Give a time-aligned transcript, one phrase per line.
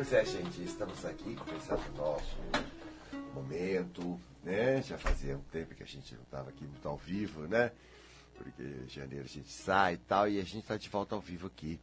[0.00, 2.38] Pois é, gente, estamos aqui começando o nosso
[3.34, 4.80] momento, né?
[4.80, 7.70] Já fazia um tempo que a gente não estava aqui muito ao vivo, né?
[8.34, 11.20] Porque em janeiro a gente sai e tal, e a gente está de volta ao
[11.20, 11.78] vivo aqui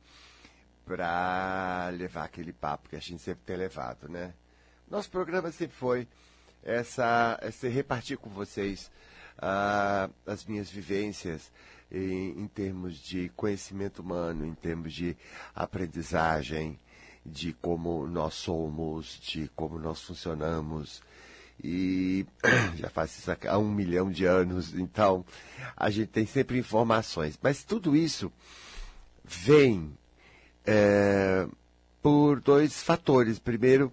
[0.84, 4.34] para levar aquele papo que a gente sempre tem levado, né?
[4.90, 6.08] Nosso programa sempre foi
[6.64, 8.90] essa, essa repartir com vocês
[9.38, 11.52] uh, as minhas vivências
[11.92, 15.16] em, em termos de conhecimento humano, em termos de
[15.54, 16.80] aprendizagem,
[17.28, 21.02] de como nós somos, de como nós funcionamos.
[21.62, 22.26] E
[22.78, 25.26] já faz isso há um milhão de anos, então
[25.76, 27.38] a gente tem sempre informações.
[27.42, 28.32] Mas tudo isso
[29.24, 29.92] vem
[30.66, 31.48] é,
[32.02, 33.40] por dois fatores.
[33.40, 33.92] Primeiro,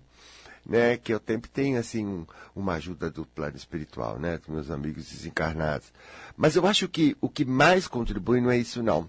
[0.64, 4.70] né, que eu sempre tenho assim um, uma ajuda do plano espiritual, né, dos meus
[4.70, 5.92] amigos desencarnados.
[6.36, 9.08] Mas eu acho que o que mais contribui não é isso não.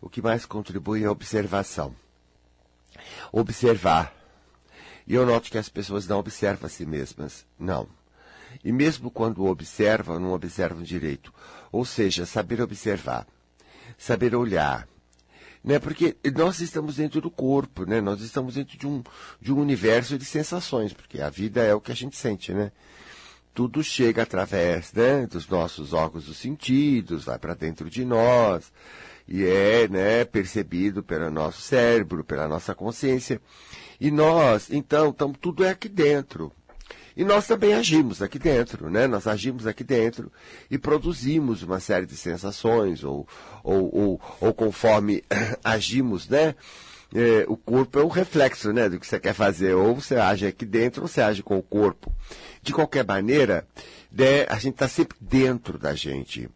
[0.00, 1.94] O que mais contribui é a observação
[3.32, 4.14] observar.
[5.06, 7.46] E eu noto que as pessoas não observam a si mesmas.
[7.58, 7.88] Não.
[8.64, 11.32] E mesmo quando observam, não observam direito.
[11.72, 13.26] Ou seja, saber observar,
[13.98, 14.88] saber olhar.
[15.62, 15.78] Né?
[15.78, 18.00] Porque nós estamos dentro do corpo, né?
[18.00, 19.02] nós estamos dentro de um,
[19.40, 22.70] de um universo de sensações, porque a vida é o que a gente sente, né?
[23.54, 28.72] Tudo chega através né, dos nossos órgãos dos sentidos, vai para dentro de nós
[29.26, 33.40] e é né, percebido pelo nosso cérebro, pela nossa consciência.
[34.00, 36.52] E nós, então, então, tudo é aqui dentro.
[37.16, 39.06] E nós também agimos aqui dentro, né?
[39.06, 40.32] Nós agimos aqui dentro
[40.68, 43.26] e produzimos uma série de sensações, ou,
[43.62, 45.22] ou, ou, ou conforme
[45.62, 46.56] agimos, né?
[47.14, 49.74] É, o corpo é um reflexo, né, do que você quer fazer.
[49.74, 52.12] Ou você age aqui dentro, ou você age com o corpo.
[52.60, 53.64] De qualquer maneira,
[54.10, 56.50] né, a gente está sempre dentro da gente.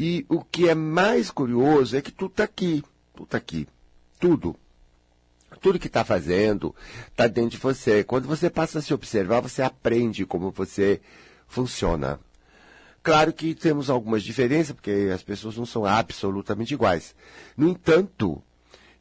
[0.00, 2.84] E o que é mais curioso é que tudo está aqui.
[3.12, 3.66] Tudo está aqui.
[4.20, 4.54] Tudo.
[5.60, 6.72] Tudo que está fazendo
[7.08, 8.04] está dentro de você.
[8.04, 11.00] Quando você passa a se observar, você aprende como você
[11.48, 12.20] funciona.
[13.02, 17.12] Claro que temos algumas diferenças, porque as pessoas não são absolutamente iguais.
[17.56, 18.40] No entanto,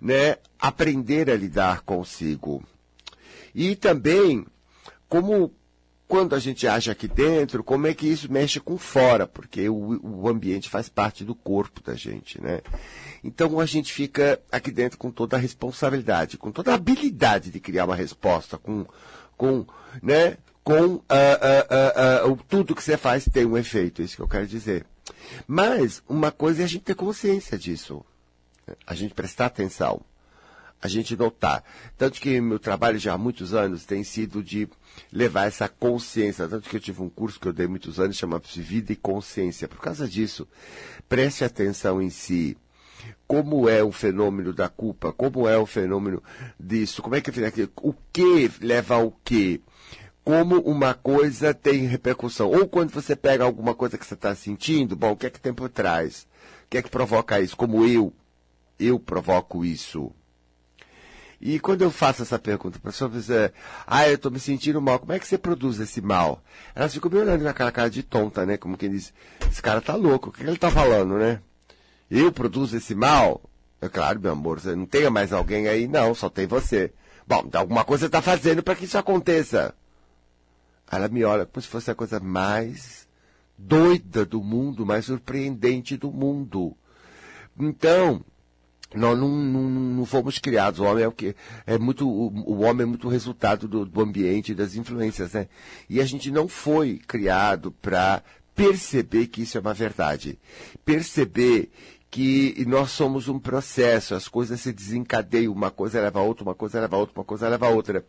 [0.01, 2.63] né, aprender a lidar consigo.
[3.53, 4.47] E também,
[5.07, 5.53] como
[6.07, 10.00] quando a gente age aqui dentro, como é que isso mexe com fora, porque o,
[10.03, 12.62] o ambiente faz parte do corpo da gente, né?
[13.23, 17.59] Então a gente fica aqui dentro com toda a responsabilidade, com toda a habilidade de
[17.59, 18.85] criar uma resposta, com,
[19.35, 19.66] com,
[20.01, 20.38] né?
[20.63, 24.28] Com uh, uh, uh, tudo que você faz tem um efeito, é isso que eu
[24.28, 24.85] quero dizer.
[25.45, 28.03] Mas uma coisa é a gente ter consciência disso,
[28.85, 30.01] a gente prestar atenção
[30.81, 31.63] a gente notar.
[31.97, 34.67] Tanto que meu trabalho já há muitos anos tem sido de
[35.11, 36.47] levar essa consciência.
[36.47, 39.67] Tanto que eu tive um curso que eu dei muitos anos, chamado-se Vida e Consciência.
[39.67, 40.47] Por causa disso,
[41.09, 42.57] preste atenção em si.
[43.27, 45.11] Como é o fenômeno da culpa?
[45.11, 46.21] Como é o fenômeno
[46.59, 47.01] disso?
[47.01, 47.31] Como é que
[47.81, 49.61] o que leva ao que?
[50.23, 52.49] Como uma coisa tem repercussão?
[52.49, 55.39] Ou quando você pega alguma coisa que você está sentindo, bom, o que é que
[55.39, 56.27] tem por trás?
[56.65, 57.55] O que é que provoca isso?
[57.55, 58.13] Como eu,
[58.77, 60.11] eu provoco isso.
[61.39, 63.53] E quando eu faço essa pergunta para a pessoa, dizer,
[63.85, 66.41] ah, eu estou me sentindo mal, como é que você produz esse mal?
[66.73, 68.57] Elas ficam me olhando naquela cara de tonta, né?
[68.57, 69.13] Como quem diz,
[69.49, 71.41] esse cara tá louco, o que ele está falando, né?
[72.09, 73.41] Eu produzo esse mal?
[73.79, 75.87] É claro, meu amor, você não tenha mais alguém aí?
[75.87, 76.91] Não, só tem você.
[77.27, 79.75] Bom, então alguma coisa você está fazendo para que isso aconteça.
[80.89, 83.07] Ela me olha como se fosse a coisa mais
[83.57, 86.75] doida do mundo, mais surpreendente do mundo.
[87.59, 88.23] Então,
[88.95, 90.79] nós não, não, não, fomos criados.
[90.79, 94.01] O homem é o que é muito o, o homem é muito resultado do, do
[94.01, 95.47] ambiente das influências, né?
[95.89, 98.23] E a gente não foi criado para
[98.55, 100.39] perceber que isso é uma verdade,
[100.83, 101.69] perceber
[102.09, 106.55] que nós somos um processo, as coisas se desencadeiam, uma coisa leva a outra, uma
[106.55, 108.03] coisa leva a outra, uma coisa leva a outra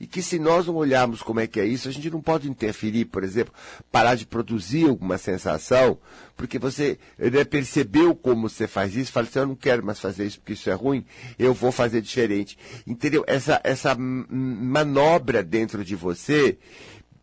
[0.00, 2.48] e que se nós não olharmos como é que é isso, a gente não pode
[2.48, 3.52] interferir, por exemplo,
[3.90, 5.98] parar de produzir alguma sensação,
[6.36, 10.26] porque você né, percebeu como você faz isso, fala assim, eu não quero mais fazer
[10.26, 11.04] isso porque isso é ruim,
[11.38, 12.56] eu vou fazer diferente.
[12.86, 13.24] Entendeu?
[13.26, 16.58] Essa, essa manobra dentro de você,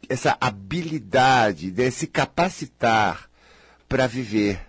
[0.09, 3.29] essa habilidade de se capacitar
[3.87, 4.59] para viver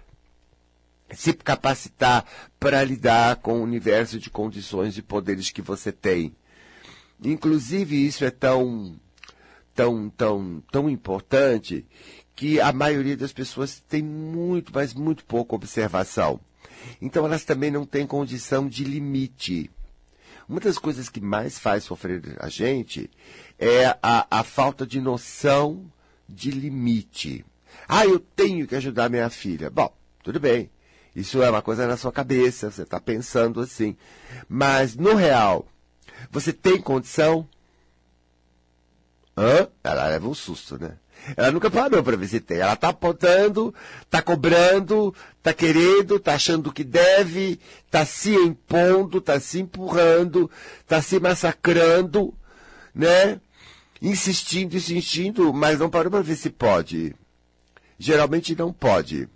[1.14, 2.24] se capacitar
[2.58, 6.34] para lidar com o universo de condições e poderes que você tem.
[7.22, 8.98] Inclusive, isso é tão,
[9.74, 11.86] tão, tão, tão importante
[12.34, 16.38] que a maioria das pessoas tem muito, mas muito pouca observação.
[17.00, 19.70] Então, elas também não têm condição de limite.
[20.48, 23.10] Uma das coisas que mais faz sofrer a gente
[23.58, 25.90] é a, a falta de noção
[26.28, 27.44] de limite.
[27.88, 29.70] Ah, eu tenho que ajudar minha filha.
[29.70, 29.92] Bom,
[30.22, 30.70] tudo bem.
[31.14, 33.96] Isso é uma coisa na sua cabeça, você está pensando assim.
[34.48, 35.66] Mas, no real,
[36.30, 37.48] Você tem condição?
[39.36, 39.68] Hã?
[39.84, 40.96] Ela leva um susto, né?
[41.36, 42.58] Ela nunca parou para ver se tem.
[42.58, 43.74] Ela tá apontando,
[44.08, 47.58] tá cobrando, tá querendo, tá achando que deve,
[47.90, 50.50] tá se impondo, tá se empurrando,
[50.86, 52.34] tá se massacrando,
[52.94, 53.40] né?
[54.00, 57.14] Insistindo, insistindo, mas não parou para ver se pode.
[57.98, 59.28] Geralmente não pode.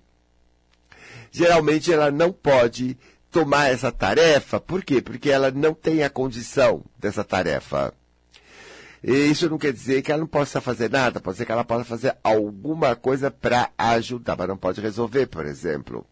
[1.33, 2.99] Geralmente ela não pode
[3.31, 5.01] tomar essa tarefa, por quê?
[5.01, 7.95] Porque ela não tem a condição dessa tarefa.
[9.03, 11.65] E isso não quer dizer que ela não possa fazer nada, pode ser que ela
[11.65, 16.05] possa fazer alguma coisa para ajudar, mas não pode resolver, por exemplo.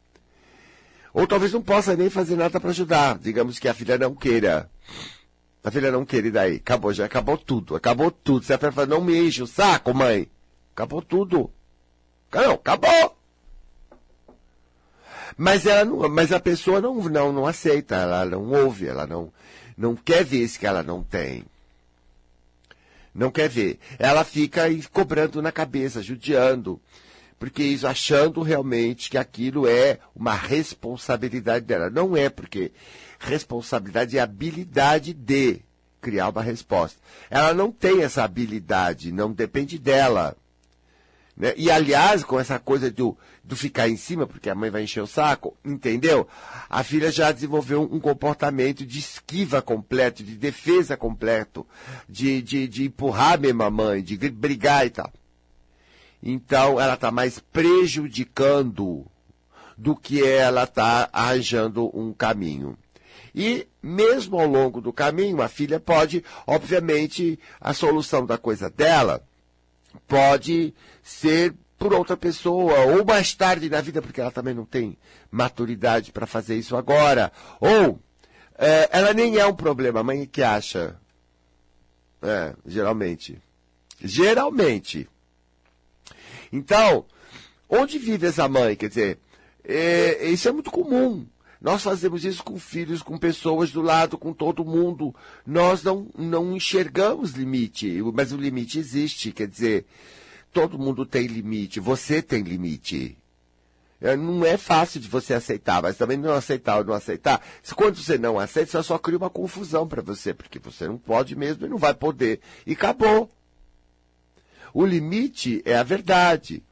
[1.12, 4.70] Ou talvez não possa nem fazer nada para ajudar, digamos que a filha não queira.
[5.62, 6.56] A filha não queira, e daí?
[6.56, 8.44] Acabou, já acabou tudo, acabou tudo.
[8.44, 10.30] Você vai falar, não me enche o saco, mãe.
[10.72, 11.50] Acabou tudo.
[12.32, 13.17] Não, acabou.
[15.38, 19.32] Mas, ela não, mas a pessoa não, não, não aceita, ela não ouve, ela não,
[19.76, 21.44] não quer ver isso que ela não tem.
[23.14, 23.78] Não quer ver.
[24.00, 24.62] Ela fica
[24.92, 26.80] cobrando na cabeça, judiando.
[27.38, 31.88] Porque isso, achando realmente que aquilo é uma responsabilidade dela.
[31.88, 32.72] Não é, porque
[33.20, 35.60] responsabilidade é habilidade de
[36.00, 36.98] criar uma resposta.
[37.30, 40.36] Ela não tem essa habilidade, não depende dela.
[41.36, 41.54] Né?
[41.56, 43.16] E, aliás, com essa coisa do,
[43.48, 46.28] do ficar em cima, porque a mãe vai encher o saco, entendeu?
[46.68, 51.66] A filha já desenvolveu um comportamento de esquiva completo, de defesa completo,
[52.06, 55.10] de, de, de empurrar a mãe, de brigar e tal.
[56.22, 59.06] Então, ela está mais prejudicando
[59.78, 62.76] do que ela está arranjando um caminho.
[63.34, 69.22] E, mesmo ao longo do caminho, a filha pode, obviamente, a solução da coisa dela
[70.06, 74.98] pode ser por outra pessoa, ou mais tarde na vida, porque ela também não tem
[75.30, 77.30] maturidade para fazer isso agora.
[77.60, 78.00] Ou
[78.58, 80.96] é, ela nem é um problema, a mãe que acha.
[82.20, 83.40] É, geralmente.
[84.02, 85.08] Geralmente.
[86.52, 87.04] Então,
[87.68, 88.74] onde vive essa mãe?
[88.74, 89.18] Quer dizer,
[89.62, 91.24] é, isso é muito comum.
[91.60, 95.14] Nós fazemos isso com filhos, com pessoas do lado, com todo mundo.
[95.46, 99.32] Nós não, não enxergamos limite, mas o limite existe.
[99.32, 99.86] Quer dizer,
[100.52, 103.16] todo mundo tem limite, você tem limite.
[104.00, 107.42] É, não é fácil de você aceitar, mas também não aceitar ou não aceitar.
[107.74, 111.34] Quando você não aceita, você só cria uma confusão para você, porque você não pode
[111.34, 112.40] mesmo e não vai poder.
[112.64, 113.28] E acabou.
[114.72, 116.62] O limite é a verdade,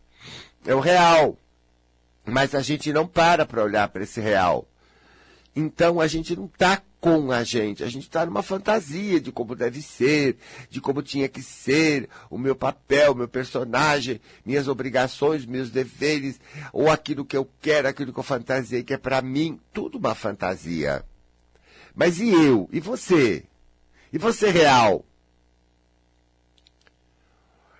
[0.65, 1.37] é o real.
[2.25, 4.69] Mas a gente não para para olhar para esse real.
[5.55, 9.55] Então a gente não está com a gente, a gente está numa fantasia de como
[9.55, 10.37] deve ser,
[10.69, 16.41] de como tinha que ser, o meu papel, o meu personagem, minhas obrigações, meus deveres,
[16.73, 20.17] ou aquilo que eu quero, aquilo que eu fantasiei, que é para mim, tudo uma
[20.17, 21.05] fantasia.
[21.95, 22.69] Mas e eu?
[22.73, 23.45] E você?
[24.13, 25.05] E você real?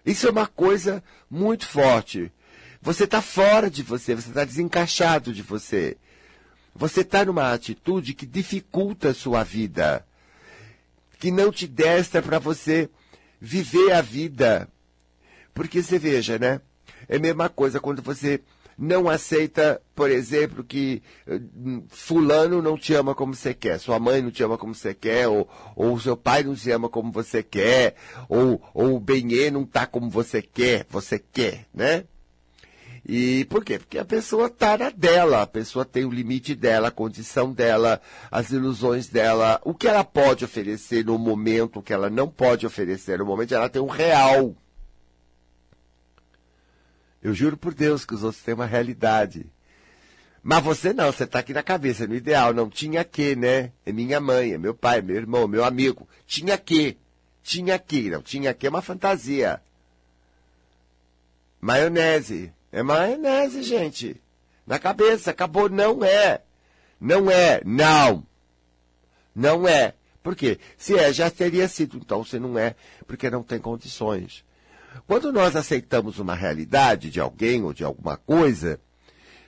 [0.05, 2.31] Isso é uma coisa muito forte.
[2.81, 5.97] Você está fora de você, você está desencaixado de você.
[6.77, 10.07] Você está numa atitude que dificulta a sua vida,
[11.19, 12.91] que não te destra para você
[13.41, 14.69] viver a vida.
[15.55, 16.61] Porque você veja, né?
[17.09, 18.43] É a mesma coisa quando você
[18.79, 24.21] não aceita, por exemplo, que hum, fulano não te ama como você quer, sua mãe
[24.21, 27.43] não te ama como você quer, ou, ou seu pai não te ama como você
[27.43, 27.95] quer,
[28.29, 32.05] ou, ou o benê não está como você quer, você quer, né?
[33.09, 33.79] E por quê?
[33.79, 38.01] Porque a pessoa está na dela, a pessoa tem o limite dela, a condição dela,
[38.33, 42.67] as ilusões dela, o que ela pode oferecer no momento, o que ela não pode
[42.67, 44.57] oferecer no momento, ela tem um real.
[47.23, 49.47] Eu juro por Deus que os outros têm uma realidade.
[50.43, 53.71] Mas você não, você está aqui na cabeça, no ideal, não tinha que, né?
[53.85, 56.09] É minha mãe, é meu pai, é meu irmão, meu amigo.
[56.27, 56.97] Tinha que.
[57.41, 59.61] Tinha que, não, tinha que é uma fantasia.
[61.61, 62.56] Maionese.
[62.73, 64.21] É maionese, gente.
[64.67, 65.69] Na cabeça, acabou.
[65.69, 66.43] Não é.
[67.01, 67.61] Não é.
[67.65, 68.27] Não.
[69.35, 69.95] Não é.
[70.23, 70.59] Por quê?
[70.77, 71.99] Se é, já teria sido.
[71.99, 72.75] Então, se não é,
[73.07, 74.45] porque não tem condições.
[75.07, 78.81] Quando nós aceitamos uma realidade de alguém ou de alguma coisa,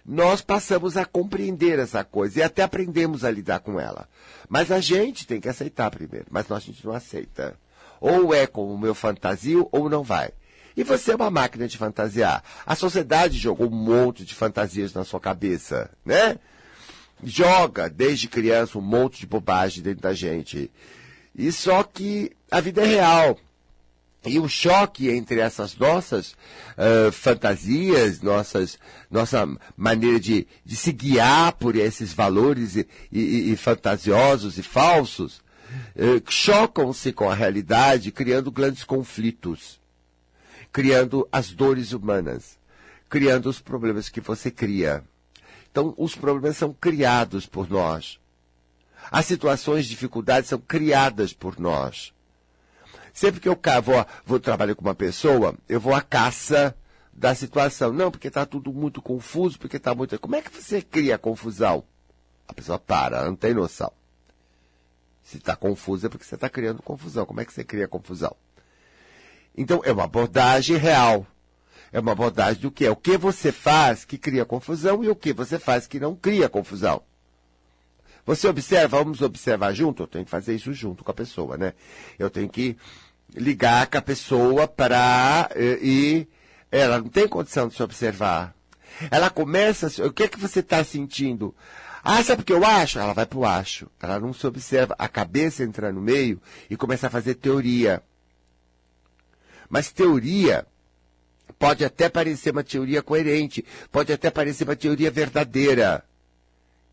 [0.04, 4.08] nós passamos a compreender essa coisa e até aprendemos a lidar com ela.
[4.48, 7.58] Mas a gente tem que aceitar primeiro, mas nós a gente não aceita.
[8.00, 10.30] Ou é como o meu fantasio ou não vai.
[10.78, 12.40] E você é uma máquina de fantasiar.
[12.64, 16.38] A sociedade jogou um monte de fantasias na sua cabeça, né?
[17.20, 20.70] Joga, desde criança, um monte de bobagem dentro da gente.
[21.34, 23.36] E só que a vida é real.
[24.24, 26.36] E o choque entre essas nossas
[26.76, 28.78] uh, fantasias, nossas,
[29.10, 35.42] nossa maneira de, de se guiar por esses valores e, e, e fantasiosos e falsos,
[35.96, 39.80] eh, chocam-se com a realidade, criando grandes conflitos,
[40.78, 42.56] criando as dores humanas,
[43.08, 45.02] criando os problemas que você cria.
[45.68, 48.20] Então, os problemas são criados por nós.
[49.10, 52.14] As situações de dificuldade são criadas por nós.
[53.12, 56.76] Sempre que eu vou, vou trabalhar com uma pessoa, eu vou à caça
[57.12, 57.92] da situação.
[57.92, 60.16] Não, porque está tudo muito confuso, porque está muito.
[60.20, 61.82] Como é que você cria confusão?
[62.46, 63.92] A pessoa para, não tem noção.
[65.24, 67.26] Se está confuso é porque você está criando confusão.
[67.26, 68.36] Como é que você cria confusão?
[69.58, 71.26] Então, é uma abordagem real.
[71.92, 75.16] É uma abordagem do que é o que você faz que cria confusão e o
[75.16, 77.02] que você faz que não cria confusão.
[78.24, 80.02] Você observa, vamos observar junto?
[80.02, 81.72] Eu tenho que fazer isso junto com a pessoa, né?
[82.18, 82.76] Eu tenho que
[83.34, 86.28] ligar com a pessoa para eh, e
[86.70, 88.54] ela não tem condição de se observar.
[89.10, 91.54] Ela começa, o que é que você está sentindo?
[92.04, 92.98] Ah, sabe o que eu acho?
[92.98, 93.90] Ela vai para o acho.
[94.00, 94.94] Ela não se observa.
[94.98, 98.02] A cabeça entra no meio e começa a fazer teoria.
[99.68, 100.66] Mas teoria
[101.58, 106.04] pode até parecer uma teoria coerente, pode até parecer uma teoria verdadeira.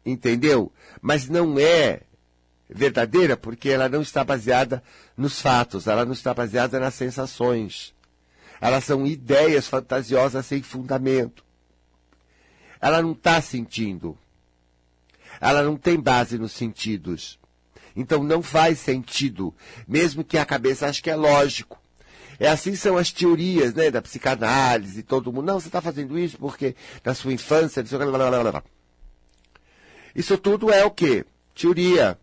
[0.05, 0.72] Entendeu?
[1.01, 2.01] Mas não é
[2.70, 4.84] verdadeira porque ela não está baseada
[5.15, 7.94] nos fatos, ela não está baseada nas sensações.
[8.60, 11.44] Elas são ideias fantasiosas sem fundamento.
[12.82, 14.17] Ela não está sentindo.
[15.41, 17.39] Ela não tem base nos sentidos.
[17.96, 19.53] Então não faz sentido,
[19.88, 21.79] mesmo que a cabeça ache que é lógico.
[22.39, 25.45] É assim são as teorias, né, da psicanálise, todo mundo.
[25.45, 27.83] Não, você está fazendo isso porque na sua infância,
[30.15, 31.25] isso tudo é o quê?
[31.53, 32.17] Teoria,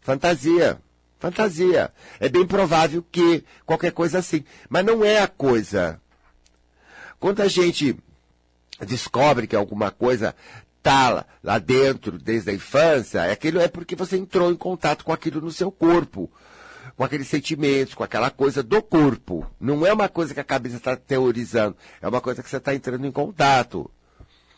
[0.00, 0.78] fantasia,
[1.18, 1.92] fantasia.
[2.18, 6.00] É bem provável que qualquer coisa assim, mas não é a coisa.
[7.18, 7.96] Quando a gente
[8.86, 10.34] descobre que alguma coisa
[10.78, 15.40] está lá dentro desde a infância, aquilo é porque você entrou em contato com aquilo
[15.40, 16.30] no seu corpo
[16.96, 19.46] com aqueles sentimentos, com aquela coisa do corpo.
[19.58, 22.74] Não é uma coisa que a cabeça está teorizando, é uma coisa que você está
[22.74, 23.90] entrando em contato.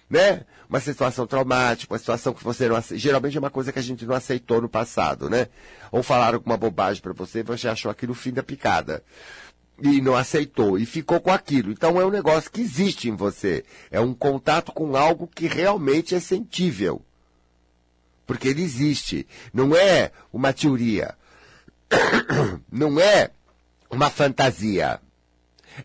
[0.08, 0.44] Né?
[0.68, 4.06] Uma situação traumática, uma situação que você não Geralmente é uma coisa que a gente
[4.06, 5.48] não aceitou no passado, né?
[5.90, 9.02] Ou falaram alguma bobagem para você e você achou aquilo o fim da picada.
[9.82, 11.72] E não aceitou, e ficou com aquilo.
[11.72, 13.64] Então é um negócio que existe em você.
[13.90, 17.02] É um contato com algo que realmente é sentível.
[18.24, 19.26] Porque ele existe.
[19.52, 21.16] Não é uma teoria.
[22.70, 23.30] não é
[23.90, 25.00] uma fantasia.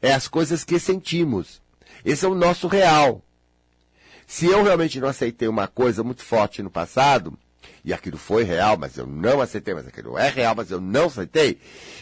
[0.01, 1.61] É as coisas que sentimos.
[2.03, 3.23] Esse é o nosso real.
[4.25, 7.37] Se eu realmente não aceitei uma coisa muito forte no passado,
[7.83, 11.05] e aquilo foi real, mas eu não aceitei, mas aquilo é real, mas eu não
[11.05, 11.57] aceitei,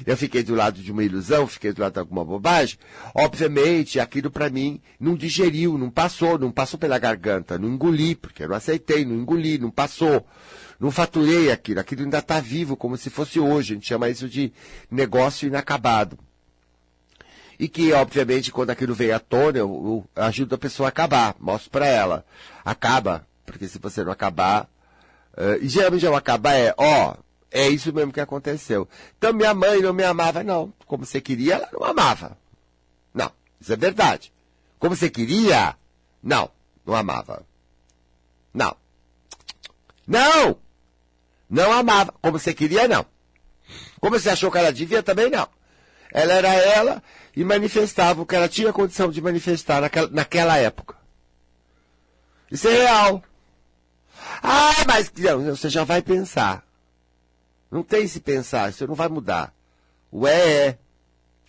[0.06, 2.78] eu fiquei do lado de uma ilusão, fiquei do lado de alguma bobagem,
[3.16, 8.44] obviamente aquilo para mim não digeriu, não passou, não passou pela garganta, não engoli, porque
[8.44, 10.26] eu não aceitei, não engoli, não passou.
[10.80, 13.74] Não faturei aquilo, aquilo ainda está vivo, como se fosse hoje.
[13.74, 14.54] A gente chama isso de
[14.90, 16.18] negócio inacabado.
[17.60, 21.36] E que, obviamente, quando aquilo vem à tona, eu, eu ajudo a pessoa a acabar,
[21.38, 22.26] mostro para ela.
[22.64, 24.70] Acaba, porque se você não acabar.
[25.34, 27.16] Uh, e geralmente o acabar é, ó,
[27.52, 28.88] é isso mesmo que aconteceu.
[29.18, 30.74] Então minha mãe não me amava, não.
[30.86, 32.38] Como você queria, ela não amava.
[33.14, 34.32] Não, isso é verdade.
[34.80, 35.76] Como você queria,
[36.24, 36.50] não,
[36.86, 37.46] não amava.
[38.54, 38.76] Não.
[40.08, 40.58] Não!
[41.50, 42.14] Não amava.
[42.22, 43.06] Como você queria, não.
[44.00, 45.48] Como você achou que ela devia, também não.
[46.12, 47.04] Ela era ela
[47.36, 50.96] e manifestava o que ela tinha condição de manifestar naquela, naquela época.
[52.52, 53.24] Isso é real.
[54.42, 56.64] Ah, mas não, você já vai pensar.
[57.70, 59.54] Não tem se pensar, isso não vai mudar.
[60.12, 60.78] O é é.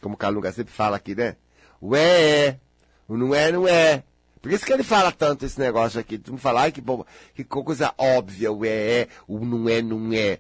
[0.03, 1.37] Como o Calunga sempre fala aqui, né?
[1.81, 2.61] O é é.
[3.09, 4.05] O não é, não é.
[4.41, 6.19] Por isso que ele fala tanto esse negócio aqui.
[6.19, 7.05] Tu não fala, ai que bom,
[7.35, 10.39] que coisa óbvia, o é, é, o não é, não é.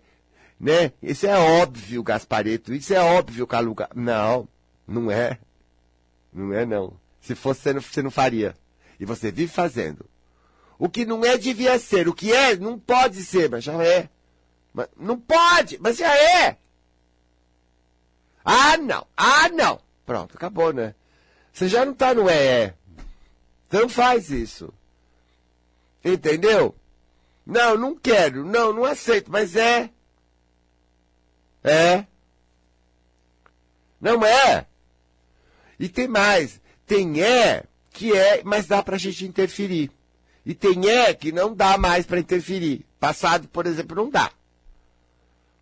[0.58, 0.92] Né?
[1.02, 2.74] Isso é óbvio, Gaspareto.
[2.74, 3.88] Isso é óbvio, Caluca.
[3.94, 4.48] Não,
[4.86, 5.38] não é.
[6.32, 6.94] Não é, não.
[7.20, 8.54] Se fosse, você não, você não faria.
[8.98, 10.04] E você vive fazendo.
[10.78, 12.08] O que não é, devia ser.
[12.08, 14.08] O que é, não pode ser, mas já é.
[14.72, 16.56] Mas, não pode, mas já é.
[18.44, 19.06] Ah, não.
[19.16, 19.80] Ah, não.
[20.06, 20.94] Pronto, acabou, né?
[21.52, 22.74] Você já não está no é, é.
[23.70, 24.72] Não faz isso.
[26.04, 26.74] Entendeu?
[27.46, 28.44] Não, não quero.
[28.44, 29.30] Não, não aceito.
[29.30, 29.90] Mas é.
[31.62, 32.04] É.
[34.00, 34.66] Não é.
[35.78, 36.60] E tem mais.
[36.86, 39.90] Tem é que é, mas dá pra gente interferir.
[40.44, 42.84] E tem é que não dá mais para interferir.
[42.98, 44.30] Passado, por exemplo, não dá.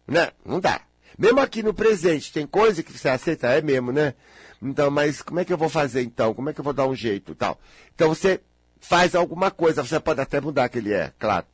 [0.07, 0.31] Né?
[0.45, 0.81] Não dá.
[1.19, 4.15] Mesmo aqui no presente, tem coisa que você aceita, é mesmo, né?
[4.61, 6.35] Então, mas como é que eu vou fazer então?
[6.35, 7.61] Como é que eu vou dar um jeito tal?
[7.95, 8.41] Então você
[8.81, 11.47] faz alguma coisa, você pode até mudar aquele é, claro.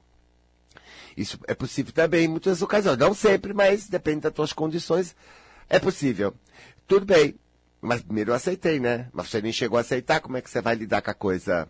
[1.16, 2.98] Isso é possível também em muitas ocasiões.
[2.98, 5.14] Não sempre, mas depende das tuas condições.
[5.68, 6.34] É possível.
[6.86, 7.36] Tudo bem.
[7.80, 9.08] Mas primeiro eu aceitei, né?
[9.12, 11.68] Mas você nem chegou a aceitar, como é que você vai lidar com a coisa?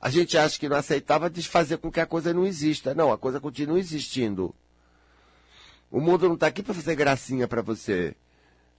[0.00, 2.94] A gente acha que não aceitava de fazer com que a coisa não exista.
[2.94, 4.54] Não, a coisa continua existindo.
[5.90, 8.14] O mundo não está aqui para fazer gracinha para você.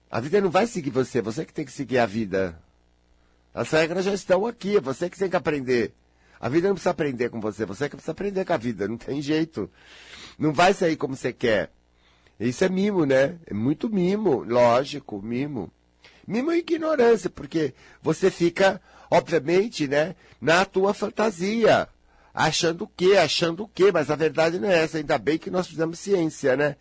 [0.10, 2.58] A vida não vai seguir você, você que tem que seguir a vida.
[3.54, 5.94] As regras já estão aqui, é você que tem que aprender.
[6.40, 8.98] A vida não precisa aprender com você, você que precisa aprender com a vida, não
[8.98, 9.70] tem jeito.
[10.38, 11.72] Não vai sair como você quer.
[12.40, 13.38] Isso é mimo, né?
[13.48, 15.72] É muito mimo, lógico, mimo.
[16.28, 21.90] Mimo é ignorância, porque você fica, obviamente, né, na tua fantasia.
[22.34, 23.18] Achando o quê?
[23.18, 23.92] Achando o quê?
[23.92, 25.00] Mas a verdade não é essa.
[25.00, 26.76] Ainda bem que nós fizemos ciência, né?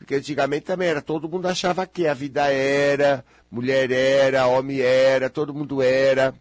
[0.00, 5.28] Porque antigamente também era, todo mundo achava que a vida era, mulher era, homem era,
[5.28, 6.34] todo mundo era.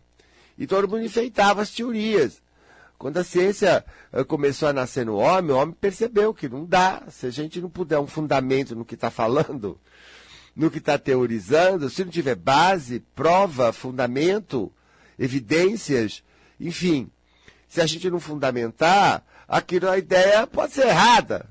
[0.57, 2.41] E todo mundo enfeitava as teorias.
[2.97, 7.03] Quando a ciência eh, começou a nascer no homem, o homem percebeu que não dá.
[7.09, 9.77] Se a gente não puder um fundamento no que está falando,
[10.55, 14.71] no que está teorizando, se não tiver base, prova, fundamento,
[15.19, 16.23] evidências,
[16.57, 17.11] enfim,
[17.67, 21.45] se a gente não fundamentar, aquilo a ideia pode ser errada.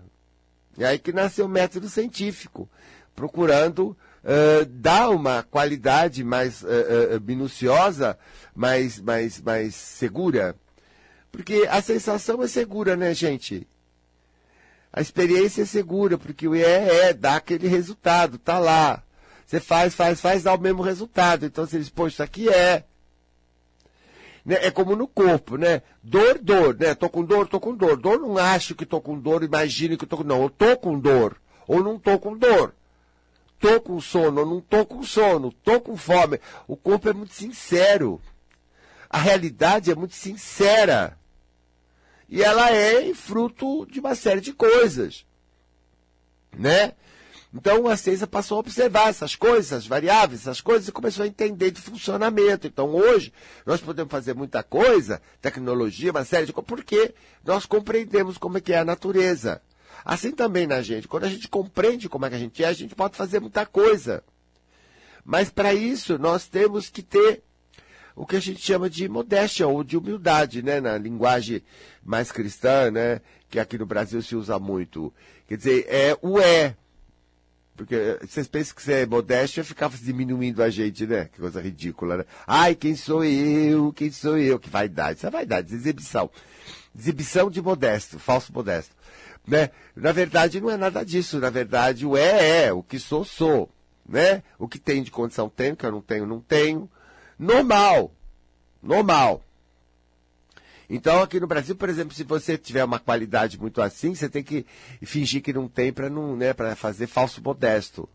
[0.79, 2.71] E aí que nasceu o método científico,
[3.15, 8.17] procurando uh, dar uma qualidade mais uh, minuciosa,
[8.55, 10.55] mais, mais, mais segura.
[11.33, 13.67] Porque a sensação é segura, né, gente?
[14.93, 19.03] A experiência é segura, porque o é, é, dá aquele resultado, tá lá.
[19.45, 21.45] Você faz, faz, faz, dá o mesmo resultado.
[21.45, 22.85] Então você diz, poxa, isso aqui é.
[24.49, 24.57] Né?
[24.63, 25.83] É como no corpo, né?
[26.03, 26.95] Dor, dor, né?
[26.95, 27.99] Tô com dor, tô com dor.
[27.99, 30.25] Dor não acho que tô com dor, imagine que tô com.
[30.25, 31.37] Não, eu tô com dor.
[31.67, 32.75] Ou não tô com dor.
[33.61, 35.53] Tô com sono, ou não tô com sono.
[35.53, 36.41] Tô com fome.
[36.67, 38.23] O corpo é muito sincero.
[39.11, 41.19] A realidade é muito sincera.
[42.27, 45.27] E ela é fruto de uma série de coisas.
[46.57, 46.95] Né?
[47.53, 51.29] Então a ciência passou a observar essas coisas, essas variáveis, essas coisas, e começou a
[51.29, 52.67] entender de funcionamento.
[52.67, 53.33] Então hoje
[53.65, 58.61] nós podemos fazer muita coisa, tecnologia, uma série de coisas, porque nós compreendemos como é
[58.61, 59.63] que é a natureza.
[60.05, 61.09] Assim também na gente.
[61.09, 63.65] Quando a gente compreende como é que a gente é, a gente pode fazer muita
[63.65, 64.23] coisa.
[65.25, 67.43] Mas para isso nós temos que ter
[68.15, 70.81] o que a gente chama de modéstia ou de humildade, né?
[70.81, 71.63] Na linguagem
[72.05, 73.21] mais cristã, né?
[73.49, 75.13] Que aqui no Brasil se usa muito.
[75.47, 76.77] Quer dizer, é o é.
[77.79, 81.27] Porque vocês pensam que você é modéstia ficava diminuindo a gente, né?
[81.33, 82.25] Que coisa ridícula, né?
[82.45, 83.93] Ai, quem sou eu?
[83.93, 84.59] Quem sou eu?
[84.59, 85.19] Que vaidade.
[85.19, 86.29] Isso é vaidade, exibição.
[86.99, 88.97] Exibição de modesto, falso modesto.
[89.47, 89.71] Né?
[89.95, 91.39] Na verdade, não é nada disso.
[91.39, 92.73] Na verdade, o é, é.
[92.73, 93.71] O que sou, sou.
[94.07, 94.43] Né?
[94.59, 95.75] O que tem de condição, tenho.
[95.75, 96.91] O que eu não tenho, não tenho.
[97.39, 98.13] Normal.
[98.83, 99.45] Normal.
[100.91, 104.43] Então, aqui no Brasil, por exemplo, se você tiver uma qualidade muito assim, você tem
[104.43, 104.65] que
[105.03, 108.09] fingir que não tem para não, né, para fazer falso modesto.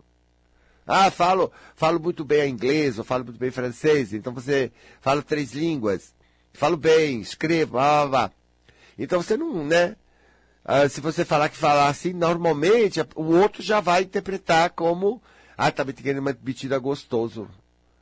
[0.86, 5.54] Ah, falo, falo muito bem inglês, ou falo muito bem francês, então você fala três
[5.54, 6.14] línguas.
[6.52, 8.32] Falo bem, escrevo, blá, blá, blá.
[8.98, 9.96] Então você não, né?
[10.66, 15.22] Ah, se você falar que falar assim, normalmente o outro já vai interpretar como,
[15.58, 17.50] ah, tá me querendo uma mentira gostoso.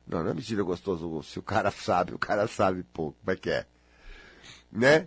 [0.06, 1.22] Não, não é mentira gostoso.
[1.22, 3.66] Se o cara sabe, o cara sabe, pô, como é que é
[4.72, 5.06] né?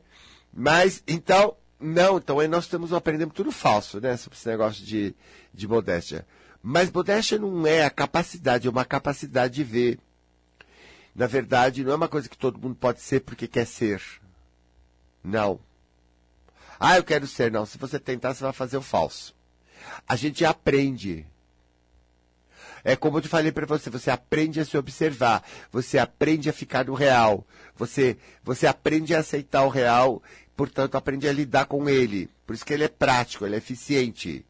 [0.53, 4.15] Mas, então, não, então aí nós temos aprendendo tudo falso, né?
[4.15, 5.15] Sobre esse negócio de,
[5.53, 6.25] de modéstia.
[6.61, 9.99] Mas modéstia não é a capacidade, é uma capacidade de ver.
[11.13, 14.01] Na verdade, não é uma coisa que todo mundo pode ser porque quer ser.
[15.23, 15.59] Não.
[16.79, 17.51] Ah, eu quero ser.
[17.51, 19.35] Não, se você tentar, você vai fazer o falso.
[20.07, 21.25] A gente aprende.
[22.87, 26.53] É como eu te falei para você, você aprende a se observar, você aprende a
[26.53, 27.43] ficar no real,
[27.75, 30.21] você, você aprende a aceitar o real,
[30.55, 32.29] portanto aprende a lidar com ele.
[32.45, 34.45] Por isso que ele é prático, ele é eficiente.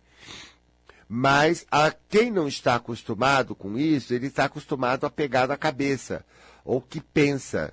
[1.08, 6.26] Mas a quem não está acostumado com isso, ele está acostumado a pegar na cabeça,
[6.66, 7.72] ou que pensa.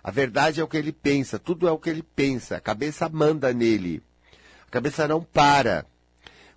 [0.00, 3.08] A verdade é o que ele pensa, tudo é o que ele pensa, a cabeça
[3.08, 4.00] manda nele.
[4.68, 5.84] A cabeça não para.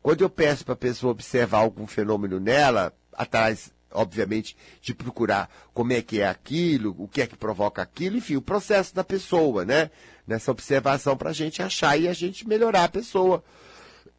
[0.03, 5.91] Quando eu peço para a pessoa observar algum fenômeno nela, atrás, obviamente, de procurar como
[5.91, 9.65] é que é aquilo, o que é que provoca aquilo, enfim, o processo da pessoa,
[9.65, 9.89] né?
[10.25, 13.43] Nessa observação para a gente achar e a gente melhorar a pessoa.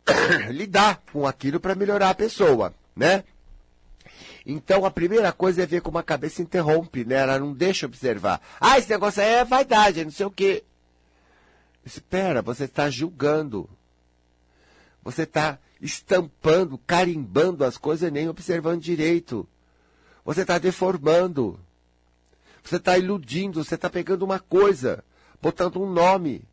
[0.51, 3.25] Lidar com aquilo para melhorar a pessoa, né?
[4.45, 7.17] Então a primeira coisa é ver como a cabeça interrompe, né?
[7.17, 8.41] Ela não deixa observar.
[8.59, 10.65] Ah, esse negócio aí é vaidade, não sei o quê.
[11.85, 13.69] Espera, você está julgando.
[15.03, 19.49] Você está estampando, carimbando as coisas e nem observando direito.
[20.25, 21.59] Você está deformando.
[22.63, 25.03] Você está iludindo, você está pegando uma coisa,
[25.41, 26.45] botando um nome.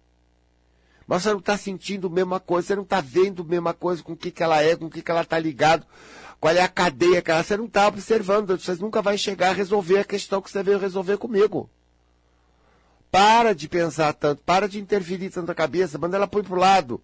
[1.07, 4.01] Mas você não está sentindo a mesma coisa, você não está vendo a mesma coisa
[4.01, 5.85] com o que, que ela é, com o que, que ela está ligado,
[6.39, 7.43] qual é a cadeia que ela.
[7.43, 10.79] Você não está observando, você nunca vai chegar a resolver a questão que você veio
[10.79, 11.69] resolver comigo.
[13.11, 17.01] Para de pensar tanto, para de interferir tanto a cabeça, manda ela põe pro lado.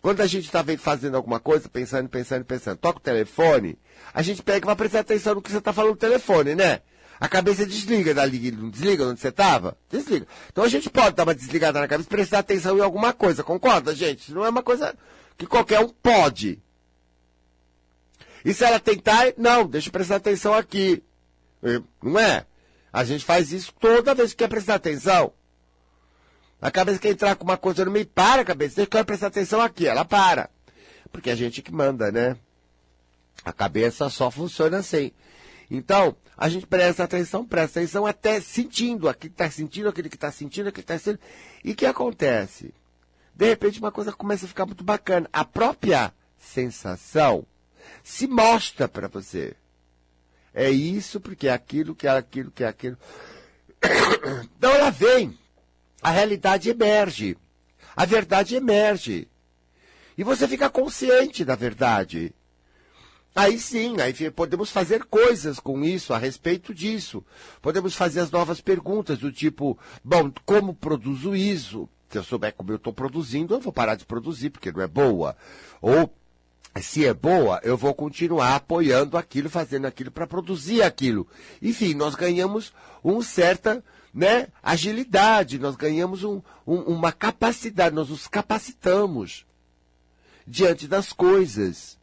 [0.00, 3.78] Quando a gente está fazendo alguma coisa, pensando, pensando, pensando, toca o telefone,
[4.14, 6.80] a gente pega e vai prestar atenção no que você está falando no telefone, né?
[7.20, 9.76] A cabeça desliga dali, não desliga onde você estava?
[9.90, 10.26] Desliga.
[10.52, 13.42] Então a gente pode dar uma desligada na cabeça e prestar atenção em alguma coisa,
[13.42, 14.32] concorda, gente?
[14.32, 14.94] Não é uma coisa
[15.36, 16.62] que qualquer um pode.
[18.44, 21.02] E se ela tentar, não, deixa eu prestar atenção aqui.
[22.00, 22.46] Não é?
[22.92, 25.32] A gente faz isso toda vez que quer prestar atenção.
[26.60, 29.28] A cabeça quer entrar com uma coisa no meio, para a cabeça, deixa eu prestar
[29.28, 30.50] atenção aqui, ela para.
[31.12, 32.36] Porque a gente que manda, né?
[33.44, 35.12] A cabeça só funciona assim.
[35.70, 40.16] Então, a gente presta atenção, presta atenção até sentindo, aquele que está sentindo, aquele que
[40.16, 41.20] está sentindo, aquele que está sentindo.
[41.64, 42.74] E o que acontece?
[43.34, 45.28] De repente uma coisa começa a ficar muito bacana.
[45.32, 47.46] A própria sensação
[48.02, 49.54] se mostra para você.
[50.52, 52.98] É isso porque é aquilo, que é aquilo, que é aquilo.
[54.56, 55.38] Então ela vem.
[56.02, 57.36] A realidade emerge.
[57.96, 59.28] A verdade emerge.
[60.16, 62.34] E você fica consciente da verdade.
[63.34, 67.24] Aí sim, aí podemos fazer coisas com isso, a respeito disso.
[67.62, 71.88] Podemos fazer as novas perguntas do tipo, bom, como produzo isso?
[72.08, 74.88] Se eu souber como eu estou produzindo, eu vou parar de produzir, porque não é
[74.88, 75.36] boa.
[75.80, 76.12] Ou,
[76.80, 81.28] se é boa, eu vou continuar apoiando aquilo, fazendo aquilo para produzir aquilo.
[81.62, 82.72] Enfim, nós ganhamos
[83.04, 89.46] uma certa né, agilidade, nós ganhamos um, um, uma capacidade, nós nos capacitamos
[90.46, 91.98] diante das coisas.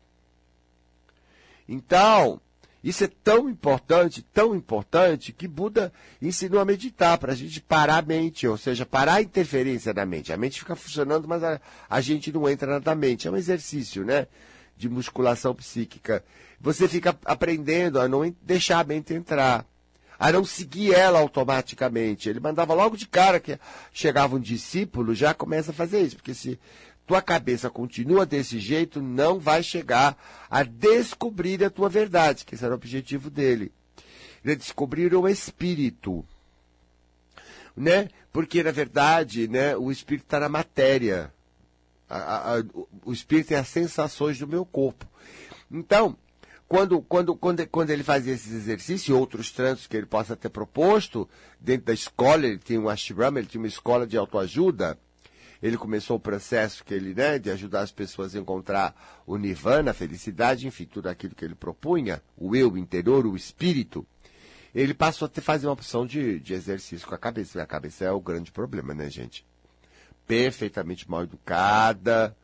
[1.67, 2.39] Então,
[2.85, 5.91] isso é tão importante, tão importante, que Buda
[6.21, 10.05] ensinou a meditar, para a gente parar a mente, ou seja, parar a interferência da
[10.05, 10.31] mente.
[10.31, 13.27] A mente fica funcionando, mas a, a gente não entra na mente.
[13.27, 14.27] É um exercício, né?
[14.77, 16.23] De musculação psíquica.
[16.61, 19.65] Você fica aprendendo a não deixar a mente entrar,
[20.19, 22.29] a não seguir ela automaticamente.
[22.29, 23.59] Ele mandava logo de cara que
[23.91, 26.59] chegava um discípulo, já começa a fazer isso, porque se
[27.05, 30.17] tua cabeça continua desse jeito, não vai chegar
[30.49, 33.71] a descobrir a tua verdade, que esse era o objetivo dele.
[34.43, 36.25] Ele descobrir o espírito.
[37.75, 38.09] Né?
[38.31, 41.31] Porque, na verdade, né, o espírito está na matéria.
[42.09, 42.63] A, a,
[43.03, 45.05] o espírito é as sensações do meu corpo.
[45.71, 46.15] Então,
[46.67, 50.49] quando, quando, quando, quando ele fazia esses exercícios e outros trânsitos que ele possa ter
[50.49, 54.97] proposto, dentro da escola, ele tinha um ashram, ele tinha uma escola de autoajuda,
[55.61, 59.91] ele começou o processo que ele, né, de ajudar as pessoas a encontrar o nirvana,
[59.91, 64.05] a felicidade, enfim, tudo aquilo que ele propunha, o eu interior, o espírito.
[64.73, 67.61] Ele passou a ter, fazer uma opção de, de exercício com a cabeça.
[67.61, 69.45] A cabeça é o grande problema, né, gente?
[70.27, 72.35] Perfeitamente mal educada,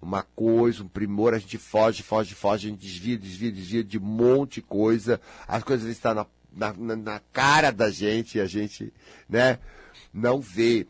[0.00, 3.98] uma coisa, um primor, a gente foge, foge, foge, a gente desvia, desvia, desvia de
[3.98, 8.46] um monte de coisa, as coisas estão na, na, na cara da gente e a
[8.46, 8.92] gente,
[9.28, 9.58] né,
[10.12, 10.86] não vê.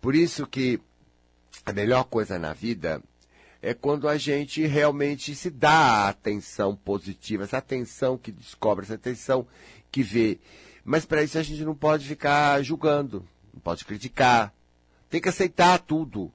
[0.00, 0.80] Por isso que
[1.64, 3.02] a melhor coisa na vida
[3.60, 8.94] é quando a gente realmente se dá a atenção positiva, essa atenção que descobre, essa
[8.94, 9.46] atenção
[9.90, 10.38] que vê.
[10.84, 14.52] Mas para isso a gente não pode ficar julgando, não pode criticar.
[15.08, 16.30] Tem que aceitar tudo.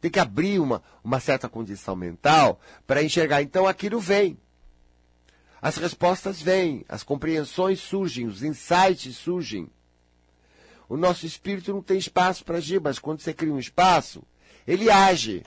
[0.00, 3.42] Tem que abrir uma, uma certa condição mental para enxergar.
[3.42, 4.38] Então aquilo vem.
[5.60, 9.68] As respostas vêm, as compreensões surgem, os insights surgem.
[10.88, 14.22] O nosso espírito não tem espaço para agir, mas quando você cria um espaço,
[14.66, 15.44] ele age.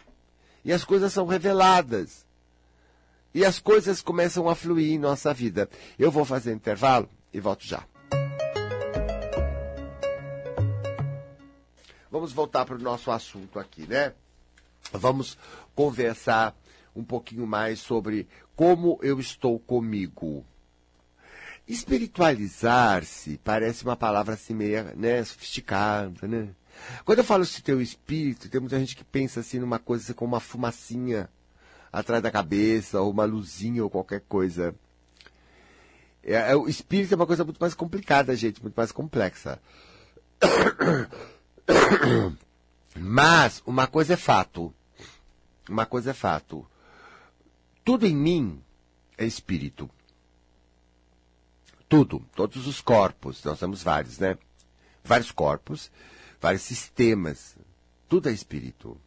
[0.64, 2.26] E as coisas são reveladas.
[3.34, 5.70] E as coisas começam a fluir em nossa vida.
[5.98, 7.84] Eu vou fazer intervalo e volto já.
[12.12, 14.14] Vamos voltar para o nosso assunto aqui, né?
[14.94, 15.38] Vamos
[15.76, 16.56] conversar
[16.96, 20.46] um pouquinho mais sobre como eu estou comigo.
[21.68, 26.50] Espiritualizar-se parece uma palavra assim meio né, sofisticada, né?
[27.06, 30.14] Quando eu falo se teu espírito, tem muita gente que pensa assim numa coisa assim,
[30.14, 31.30] como uma fumacinha
[31.92, 34.74] atrás da cabeça, ou uma luzinha, ou qualquer coisa.
[36.24, 39.60] É, é, o espírito é uma coisa muito mais complicada, gente, muito mais complexa.
[42.96, 44.74] Mas uma coisa é fato.
[45.72, 46.68] Uma coisa é fato.
[47.84, 48.62] Tudo em mim
[49.18, 49.90] é espírito.
[51.88, 54.38] Tudo, todos os corpos, nós temos vários, né?
[55.02, 55.90] Vários corpos,
[56.42, 57.56] vários sistemas.
[58.10, 59.00] Tudo é espírito.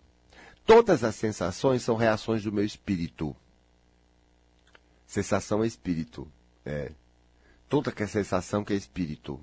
[0.64, 3.36] Todas as sensações são reações do meu espírito.
[5.06, 6.26] Sensação é espírito.
[6.64, 6.92] É.
[7.68, 9.38] Toda que é sensação que é espírito.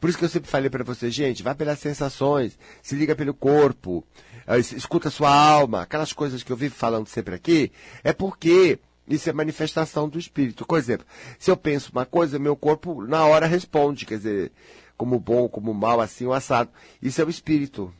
[0.00, 3.34] Por isso que eu sempre falei para você, gente, vá pelas sensações, se liga pelo
[3.34, 4.04] corpo,
[4.46, 9.28] eh, escuta sua alma, aquelas coisas que eu vivo falando sempre aqui, é porque isso
[9.28, 10.64] é manifestação do espírito.
[10.66, 11.06] Por exemplo,
[11.38, 14.52] se eu penso uma coisa, meu corpo na hora responde, quer dizer,
[14.96, 16.70] como bom, como mal, assim, o assado.
[17.00, 17.92] Isso é o espírito.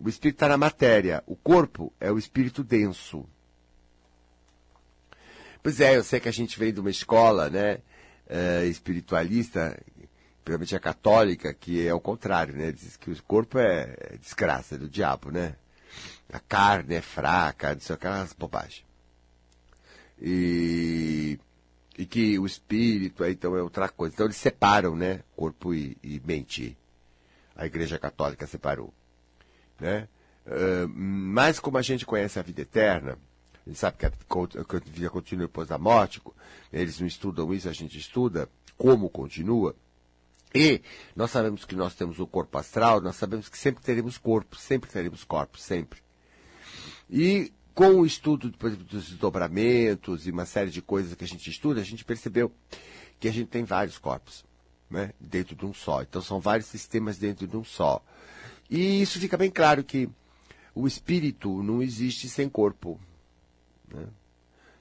[0.00, 1.22] O espírito está na matéria.
[1.26, 3.24] O corpo é o espírito denso.
[5.62, 7.78] Pois é, eu sei que a gente vem de uma escola, né,
[8.28, 9.80] uh, espiritualista,
[10.44, 12.70] principalmente a católica, que é o contrário, né?
[12.70, 15.56] Diz que o corpo é, é desgraça é do diabo, né?
[16.30, 18.84] A carne é fraca, não sei aquelas bobagens.
[20.20, 21.38] E,
[21.96, 24.14] e que o espírito, então, é outra coisa.
[24.14, 25.20] Então eles separam, né?
[25.34, 26.76] Corpo e, e mente.
[27.56, 28.92] A Igreja Católica separou.
[29.80, 30.08] Né?
[30.46, 33.16] Uh, mas como a gente conhece a vida eterna,
[33.64, 36.20] a gente sabe que a, que a vida continua depois da morte,
[36.72, 39.74] eles não estudam isso, a gente estuda como continua.
[40.54, 40.80] E
[41.16, 44.88] nós sabemos que nós temos o corpo astral, nós sabemos que sempre teremos corpo, sempre
[44.88, 46.00] teremos corpo, sempre.
[47.10, 51.50] E com o estudo depois dos desdobramentos e uma série de coisas que a gente
[51.50, 52.52] estuda, a gente percebeu
[53.18, 54.44] que a gente tem vários corpos,
[54.88, 56.02] né, dentro de um só.
[56.02, 58.00] Então são vários sistemas dentro de um só.
[58.70, 60.08] E isso fica bem claro que
[60.72, 63.00] o espírito não existe sem corpo.
[63.92, 64.06] Né?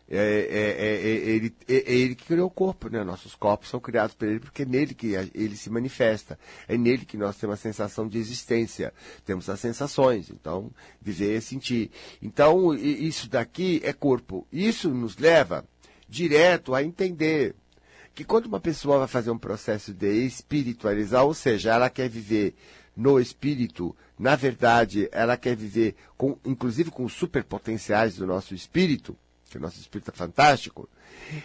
[0.10, 3.04] É, é, é, ele, é, ele que criou o corpo, né?
[3.04, 6.38] Nossos corpos são criados por ele porque é nele que ele se manifesta.
[6.68, 8.94] É nele que nós temos a sensação de existência.
[9.26, 10.30] Temos as sensações.
[10.30, 11.90] Então, viver é sentir.
[12.22, 14.46] Então, isso daqui é corpo.
[14.52, 15.66] Isso nos leva
[16.08, 17.56] direto a entender
[18.14, 22.54] que quando uma pessoa vai fazer um processo de espiritualizar, ou seja, ela quer viver
[22.96, 29.18] no espírito, na verdade, ela quer viver com, inclusive com os superpotenciais do nosso espírito,
[29.54, 30.90] que o nosso espírito é fantástico,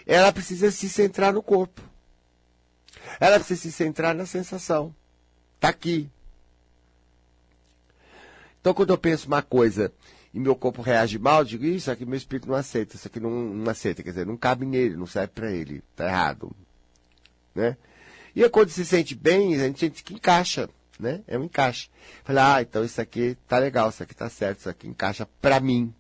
[0.07, 1.83] ela precisa se centrar no corpo.
[3.21, 4.94] Ela precisa se centrar na sensação.
[5.57, 6.11] Está aqui.
[8.61, 9.92] Então, quando eu penso uma coisa
[10.33, 13.21] e meu corpo reage mal, eu digo, isso aqui meu espírito não aceita, isso aqui
[13.21, 16.51] não, não aceita, quer dizer, não cabe nele, não serve para ele, está errado.
[17.55, 17.77] Né?
[18.35, 20.68] E quando se sente bem, a gente sente que encaixa,
[20.99, 21.23] né?
[21.27, 21.90] É um encaixe.
[22.25, 25.61] Fala, ah, então isso aqui tá legal, isso aqui tá certo, isso aqui encaixa para
[25.61, 25.94] mim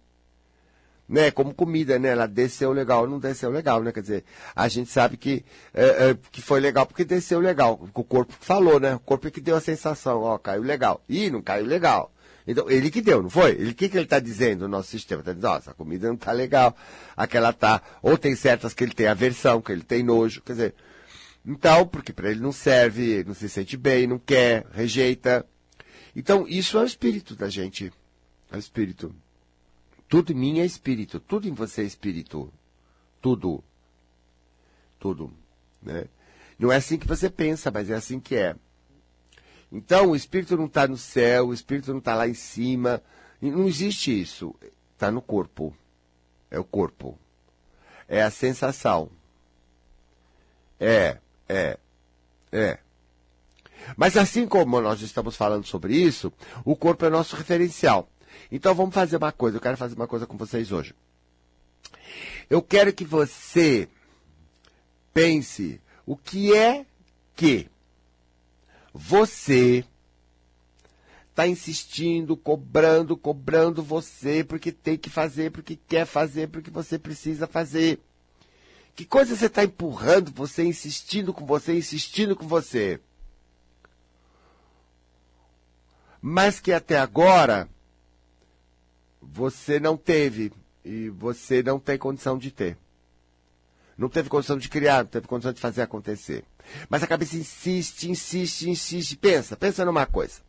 [1.08, 1.30] né?
[1.30, 2.08] Como comida, né?
[2.10, 3.92] Ela desceu legal, não desceu legal, né?
[3.92, 7.80] Quer dizer, a gente sabe que, é, é, que foi legal porque desceu legal.
[7.94, 8.96] O corpo falou, né?
[8.96, 11.02] O corpo é que deu a sensação, ó, caiu legal.
[11.08, 12.12] Ih, não caiu legal.
[12.46, 13.50] Então, ele que deu, não foi?
[13.50, 15.20] Ele que, que ele está dizendo no nosso sistema?
[15.20, 16.74] Está dizendo, ó, essa comida não está legal,
[17.14, 17.82] aquela tá.
[18.02, 20.74] Ou tem certas que ele tem aversão, que ele tem nojo, quer dizer.
[21.44, 25.44] Então, porque para ele não serve, não se sente bem, não quer, rejeita.
[26.16, 27.92] Então, isso é o espírito da gente.
[28.50, 29.14] É o espírito.
[30.08, 32.52] Tudo em mim é espírito, tudo em você é espírito.
[33.20, 33.62] Tudo.
[34.98, 35.32] Tudo.
[35.82, 36.06] Né?
[36.58, 38.56] Não é assim que você pensa, mas é assim que é.
[39.70, 43.02] Então, o espírito não está no céu, o espírito não está lá em cima.
[43.40, 44.54] Não existe isso.
[44.94, 45.76] Está no corpo.
[46.50, 47.18] É o corpo.
[48.08, 49.10] É a sensação.
[50.80, 51.18] É,
[51.48, 51.78] é,
[52.50, 52.78] é.
[53.96, 56.32] Mas assim como nós estamos falando sobre isso,
[56.64, 58.08] o corpo é nosso referencial.
[58.50, 59.56] Então vamos fazer uma coisa.
[59.56, 60.94] Eu quero fazer uma coisa com vocês hoje.
[62.48, 63.88] Eu quero que você
[65.12, 66.86] pense o que é
[67.36, 67.68] que
[68.92, 69.84] você
[71.30, 77.46] está insistindo, cobrando, cobrando você porque tem que fazer, porque quer fazer, porque você precisa
[77.46, 78.00] fazer.
[78.96, 82.98] Que coisa você está empurrando você, insistindo com você, insistindo com você?
[86.20, 87.68] Mas que até agora
[89.32, 90.52] você não teve
[90.84, 92.76] e você não tem condição de ter.
[93.96, 96.44] Não teve condição de criar, não teve condição de fazer acontecer.
[96.88, 99.16] Mas a cabeça insiste, insiste, insiste.
[99.16, 100.40] Pensa, pensa numa coisa.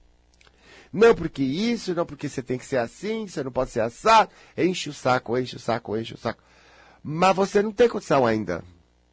[0.93, 4.31] Não porque isso, não porque você tem que ser assim, você não pode ser assado.
[4.57, 6.43] Enche o saco, enche o saco, enche o saco.
[7.03, 8.63] Mas você não tem condição ainda.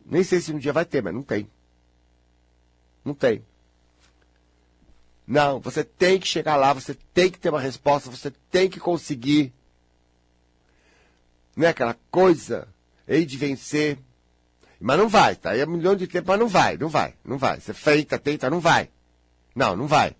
[0.04, 1.48] Nem sei se um dia vai ter, mas não tem.
[3.04, 3.44] Não tem.
[5.26, 8.78] Não, você tem que chegar lá, você tem que ter uma resposta, você tem que
[8.78, 9.52] conseguir.
[11.56, 12.68] Não é aquela coisa,
[13.08, 13.98] hei de vencer.
[14.78, 17.38] Mas não vai, tá aí um milhão de tempo, mas não vai, não vai, não
[17.38, 17.58] vai.
[17.58, 18.90] Você feita, tenta, não vai.
[19.54, 20.14] Não, não vai.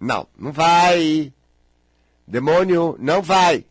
[0.00, 1.30] Não, não vai.
[2.26, 3.66] Demônio, não vai.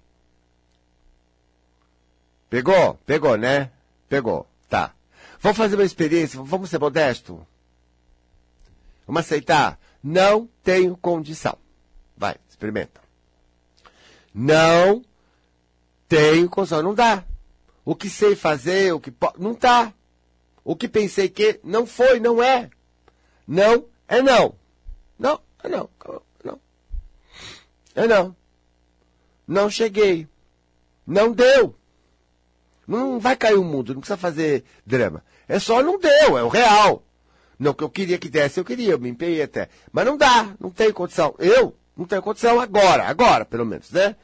[2.48, 2.94] Pegou?
[3.08, 3.72] Pegou, né?
[4.08, 4.48] Pegou.
[4.70, 4.94] Tá.
[5.40, 7.46] Vamos fazer uma experiência, vamos ser modesto.
[9.08, 9.80] Vamos aceitar?
[10.04, 11.58] Não tenho condição.
[12.16, 13.02] Vai, experimenta.
[14.32, 15.04] Não
[16.14, 16.82] tenho condição.
[16.82, 17.24] Não dá.
[17.86, 19.42] O que sei fazer, o que pode.
[19.42, 19.94] Não tá.
[20.64, 22.70] O que pensei que não foi, não é.
[23.48, 24.56] Não é não.
[25.20, 25.90] Não é não.
[26.44, 26.60] Não.
[27.96, 28.36] É não.
[29.48, 30.28] Não cheguei.
[31.06, 31.76] Não deu.
[32.88, 35.24] Não vai cair o mundo, não precisa fazer drama.
[35.48, 37.04] É só não deu, é o real.
[37.58, 39.70] Não que eu queria que desse, eu queria, eu me empenhei até.
[39.92, 41.34] Mas não dá, não tem condição.
[41.40, 44.16] Eu não tenho condição agora, agora, pelo menos, né?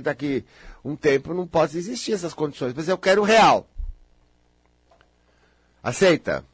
[0.00, 0.44] Daqui
[0.84, 3.68] um tempo não pode existir essas condições, mas eu quero o real.
[5.82, 6.44] Aceita?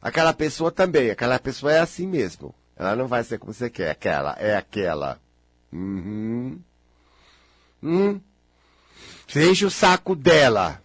[0.00, 2.54] Aquela pessoa também, aquela pessoa é assim mesmo.
[2.76, 5.20] Ela não vai ser como você quer, aquela, é aquela.
[5.72, 6.60] Uhum.
[7.82, 8.20] Hum.
[9.26, 10.82] Você enche o saco dela.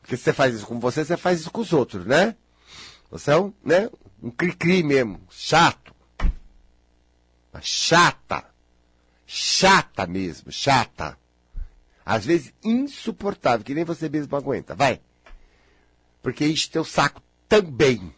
[0.00, 2.34] Porque você faz isso com você, você faz isso com os outros, né?
[3.10, 3.90] Você é um, né?
[4.22, 5.20] Um cri-cri mesmo.
[5.30, 5.94] Chato.
[7.60, 8.44] Chata.
[9.26, 11.18] Chata mesmo, chata.
[12.04, 14.74] Às vezes insuportável, que nem você mesmo aguenta.
[14.74, 15.00] Vai.
[16.20, 18.12] Porque enche teu saco também.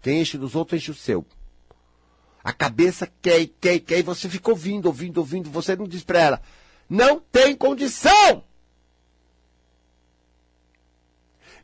[0.00, 1.24] Quem enche dos outros, enche o seu.
[2.42, 6.20] A cabeça quer, quer, quer, e você fica ouvindo, ouvindo, ouvindo, você não diz pra
[6.20, 6.42] ela.
[6.88, 8.44] Não tem condição!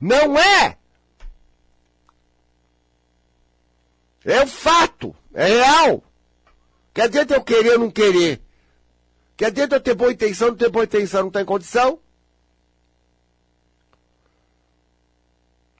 [0.01, 0.79] Não é!
[4.25, 6.05] É o fato, é real.
[6.95, 8.41] Que adianta eu querer ou não querer?
[9.39, 12.01] Que adianta ter boa intenção, não ter boa intenção, não tem condição?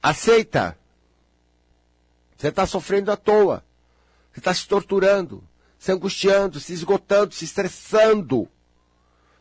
[0.01, 0.79] Aceita.
[2.37, 3.65] Você está sofrendo à toa.
[4.31, 5.43] Você está se torturando,
[5.77, 8.49] se angustiando, se esgotando, se estressando,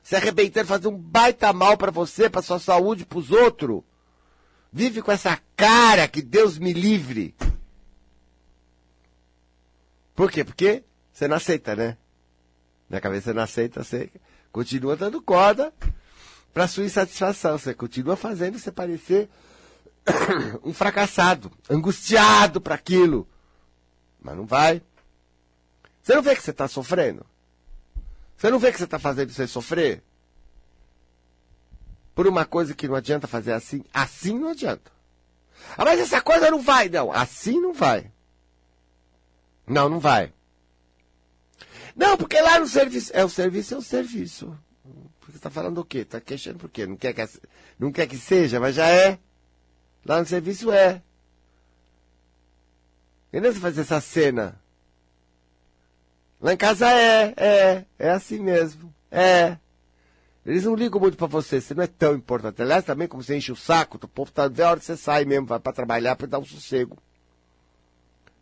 [0.01, 3.83] se arrebentando, fazendo um baita mal para você, para sua saúde, para os outros.
[4.73, 7.35] Vive com essa cara que Deus me livre.
[10.15, 10.43] Por quê?
[10.43, 11.97] Porque você não aceita, né?
[12.89, 14.09] Na cabeça não aceita, você
[14.51, 15.73] continua dando corda
[16.53, 17.57] para sua insatisfação.
[17.57, 19.29] Você continua fazendo você parecer
[20.63, 23.27] um fracassado, angustiado para aquilo.
[24.21, 24.81] Mas não vai.
[26.01, 27.25] Você não vê que você está sofrendo?
[28.37, 30.01] Você não vê que você está fazendo você sofrer?
[32.15, 33.83] Por uma coisa que não adianta fazer assim?
[33.93, 34.91] Assim não adianta.
[35.77, 37.11] Ah, mas essa coisa não vai, não.
[37.11, 38.11] Assim não vai.
[39.67, 40.33] Não, não vai.
[41.97, 43.11] Não, porque lá no serviço.
[43.13, 44.55] É, o serviço é o serviço.
[45.27, 45.99] Você está falando o quê?
[45.99, 46.85] Está queixando por quê?
[46.85, 47.27] Não quer, que,
[47.79, 49.17] não quer que seja, mas já é.
[50.05, 51.01] Lá no serviço é.
[53.33, 54.61] E não você fazer essa cena.
[56.39, 58.93] Lá em casa é, é, é assim mesmo.
[59.11, 59.57] É.
[60.45, 62.61] Eles não ligam muito para você, você não é tão importante.
[62.61, 65.25] Aliás, também como você enche o saco, o povo tá a hora que você sai
[65.25, 66.97] mesmo, vai para trabalhar para dar um sossego.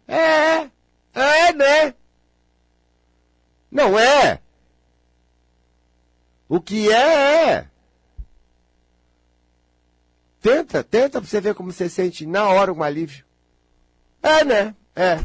[0.07, 0.69] É.
[1.13, 1.95] É, né?
[3.75, 4.39] Não é.
[6.47, 7.67] O que é, é.
[10.41, 13.25] Tenta, tenta pra você ver como você sente na hora um alívio.
[14.23, 14.73] É, né?
[14.95, 15.19] É.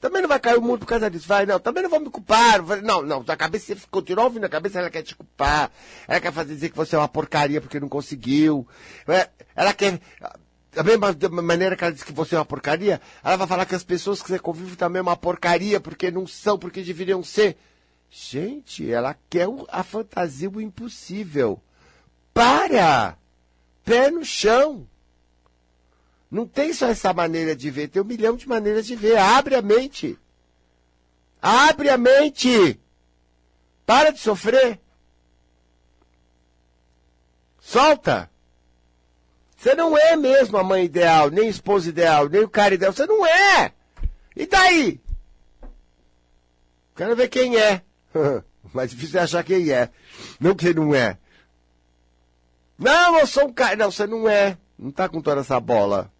[0.00, 1.26] Também não vai cair o mundo por causa disso.
[1.26, 1.58] Vai, não.
[1.58, 2.62] Também não vou me culpar.
[2.82, 3.24] Não, não.
[3.26, 5.68] A cabeça, você continua ouvindo a cabeça, ela quer te culpar.
[6.06, 8.64] Ela quer fazer dizer que você é uma porcaria porque não conseguiu.
[9.08, 9.98] É, ela quer
[10.72, 13.74] da mesma maneira que ela diz que você é uma porcaria, ela vai falar que
[13.74, 17.58] as pessoas que você convive também é uma porcaria, porque não são, porque deveriam ser.
[18.14, 21.58] Gente, ela quer a fantasia o impossível.
[22.34, 23.16] Para!
[23.82, 24.86] Pé no chão.
[26.30, 29.16] Não tem só essa maneira de ver, tem um milhão de maneiras de ver.
[29.16, 30.18] Abre a mente.
[31.40, 32.78] Abre a mente.
[33.86, 34.78] Para de sofrer.
[37.58, 38.30] Solta.
[39.56, 42.92] Você não é mesmo a mãe ideal, nem esposa ideal, nem o cara ideal.
[42.92, 43.72] Você não é!
[44.36, 45.00] E daí?
[46.94, 47.82] Quero ver quem é.
[48.72, 49.90] Mais difícil é achar quem é.
[50.40, 51.18] Não quem não é.
[52.78, 53.76] Não, eu sou um cara.
[53.76, 54.56] Não, você não é.
[54.78, 56.10] Não tá com toda essa bola.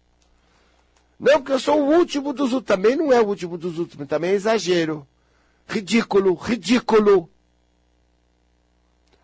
[1.19, 2.67] Não, porque eu sou o último dos últimos.
[2.67, 4.07] Também não é o último dos últimos.
[4.07, 5.07] Também é exagero.
[5.67, 7.29] Ridículo, ridículo.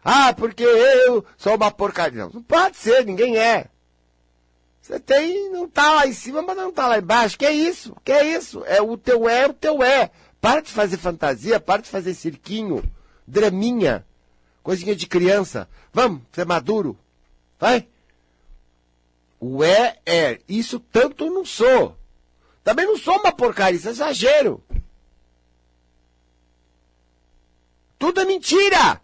[0.03, 2.23] Ah, porque eu sou uma porcaria.
[2.23, 3.67] Não, não pode ser, ninguém é.
[4.81, 7.37] Você tem, não tá lá em cima, mas não tá lá embaixo.
[7.37, 7.95] Que é isso?
[8.03, 8.63] Que é isso?
[8.65, 10.09] É o teu é, o teu é.
[10.41, 12.83] Para de fazer fantasia, para de fazer cirquinho,
[13.27, 14.05] draminha,
[14.63, 15.67] coisinha de criança.
[15.93, 16.97] Vamos, você é maduro.
[17.59, 17.87] Vai.
[19.39, 20.39] O é, é.
[20.47, 21.97] Isso tanto eu não sou.
[22.63, 24.63] Também não sou uma porcaria, isso é exagero.
[27.97, 29.01] Tudo é mentira.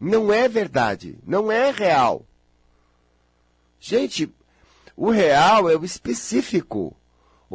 [0.00, 1.18] Não é verdade.
[1.26, 2.26] Não é real.
[3.78, 4.32] Gente,
[4.96, 6.96] o real é o específico.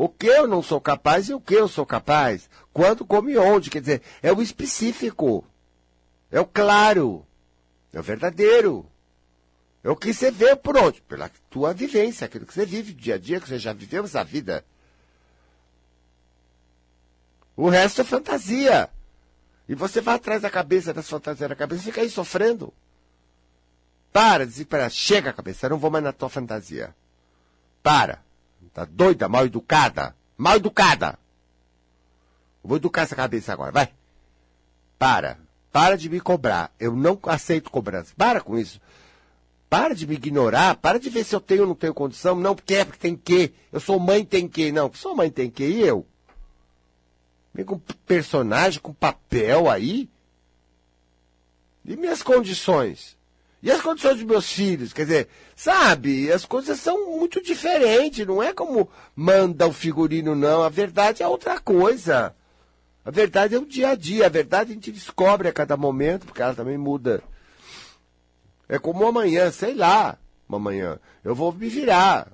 [0.02, 2.50] O que eu não sou capaz e o que eu sou capaz.
[2.72, 3.70] Quando, como e onde.
[3.70, 5.46] Quer dizer, é o específico.
[6.32, 7.28] É o claro.
[7.92, 8.90] É o verdadeiro.
[9.84, 11.02] É o que você vê por onde?
[11.02, 14.24] Pela tua vivência, aquilo que você vive dia a dia, que você já viveu essa
[14.24, 14.64] vida.
[17.54, 18.90] O resto é fantasia.
[19.68, 22.74] E você vai atrás da cabeça, das fantasias da cabeça, fica aí sofrendo.
[24.14, 24.90] Para, desesperar.
[24.92, 26.96] Chega, cabeça, eu não vou mais na tua fantasia.
[27.84, 28.29] Para.
[28.80, 30.16] Tá doida, mal educada.
[30.38, 31.20] Mal educada.
[32.64, 33.90] Vou educar essa cabeça agora, vai.
[34.98, 35.38] Para.
[35.70, 36.72] Para de me cobrar.
[36.80, 38.14] Eu não aceito cobrança.
[38.16, 38.80] Para com isso.
[39.70, 40.78] Para de me ignorar.
[40.78, 42.38] Para de ver se eu tenho ou não tenho condição.
[42.38, 43.54] Não, porque é porque tem que.
[43.70, 44.72] Eu sou mãe, tem que.
[44.72, 45.66] Não, sou mãe, tem que.
[45.66, 46.08] E eu?
[47.54, 47.78] Vem com
[48.08, 50.10] personagem, com papel aí.
[51.84, 53.18] E minhas condições?
[53.62, 54.94] E as condições dos meus filhos?
[54.94, 58.26] Quer dizer, sabe, as coisas são muito diferentes.
[58.26, 60.64] Não é como manda o figurino, não.
[60.64, 62.34] A verdade é outra coisa.
[63.04, 64.28] A verdade é o dia a dia.
[64.28, 67.22] A verdade a gente descobre a cada momento, porque ela também muda.
[68.70, 70.18] É como amanhã, sei lá.
[70.48, 70.98] Amanhã.
[71.24, 72.32] Eu vou me virar.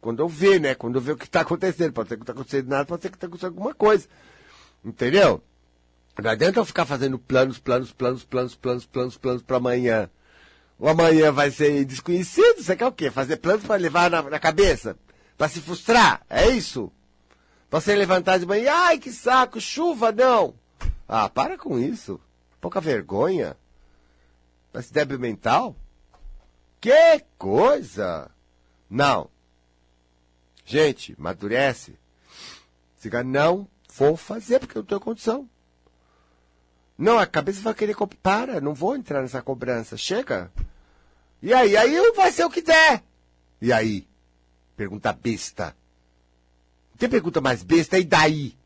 [0.00, 0.74] Quando eu ver, né?
[0.74, 1.92] Quando eu ver o que está acontecendo.
[1.92, 4.06] Pode ser que não está acontecendo nada, pode ser que está acontecendo alguma coisa.
[4.84, 5.40] Entendeu?
[6.22, 10.10] Não adianta eu ficar fazendo planos, planos, planos, planos, planos, planos, planos para amanhã.
[10.78, 12.62] O amanhã vai ser desconhecido.
[12.62, 13.10] Você quer o quê?
[13.10, 14.96] Fazer planos para levar na, na cabeça?
[15.36, 16.24] Para se frustrar?
[16.28, 16.92] É isso?
[17.70, 20.54] Você levantar de manhã, ai que saco, chuva não.
[21.08, 22.20] Ah, para com isso.
[22.60, 23.56] Pouca vergonha.
[24.72, 25.76] Parece débil mental.
[26.80, 28.30] Que coisa!
[28.88, 29.30] Não.
[30.64, 31.98] Gente, madurece.
[33.00, 35.48] Diga, não vou fazer porque eu não tenho condição.
[36.98, 37.94] Não, a cabeça vai querer.
[38.22, 39.96] Para, não vou entrar nessa cobrança.
[39.96, 40.50] Chega.
[41.42, 41.76] E aí?
[41.76, 43.02] Aí vai ser o que der.
[43.60, 44.06] E aí?
[44.76, 45.76] Pergunta besta.
[46.98, 48.56] Tem pergunta mais besta, e daí?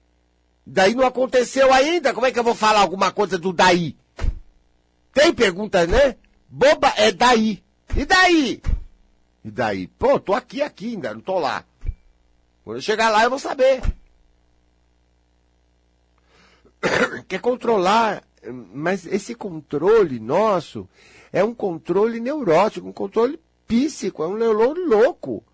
[0.65, 3.97] Daí não aconteceu ainda, como é que eu vou falar alguma coisa do daí?
[5.13, 6.17] Tem pergunta, né?
[6.49, 7.63] Boba é daí.
[7.97, 8.63] E daí?
[9.45, 9.89] E daí?
[9.89, 11.65] Pô, tô aqui, aqui ainda, não tô lá.
[12.63, 13.81] Quando eu chegar lá eu vou saber.
[17.29, 18.23] Quer controlar,
[18.73, 20.89] mas esse controle nosso
[21.33, 25.45] é um controle neurótico, um controle psíquico, é um neurônio louco.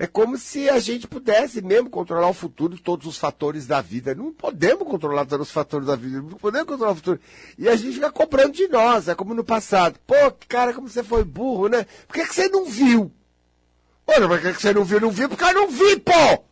[0.00, 4.14] É como se a gente pudesse mesmo controlar o futuro todos os fatores da vida.
[4.14, 7.20] Não podemos controlar todos os fatores da vida, não podemos controlar o futuro.
[7.58, 9.98] E a gente fica cobrando de nós, é como no passado.
[10.06, 10.14] Pô,
[10.48, 11.84] cara, como você foi burro, né?
[12.06, 13.10] Por que, que você não viu?
[14.06, 15.00] Olha, por que, que você não viu?
[15.00, 16.44] Não viu porque eu não vi, pô!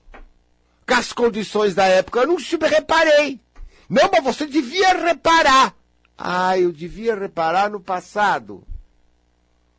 [0.87, 3.41] Com as condições da época, eu não super reparei.
[3.89, 5.75] Não, mas você devia reparar.
[6.17, 8.65] Ah, eu devia reparar no passado.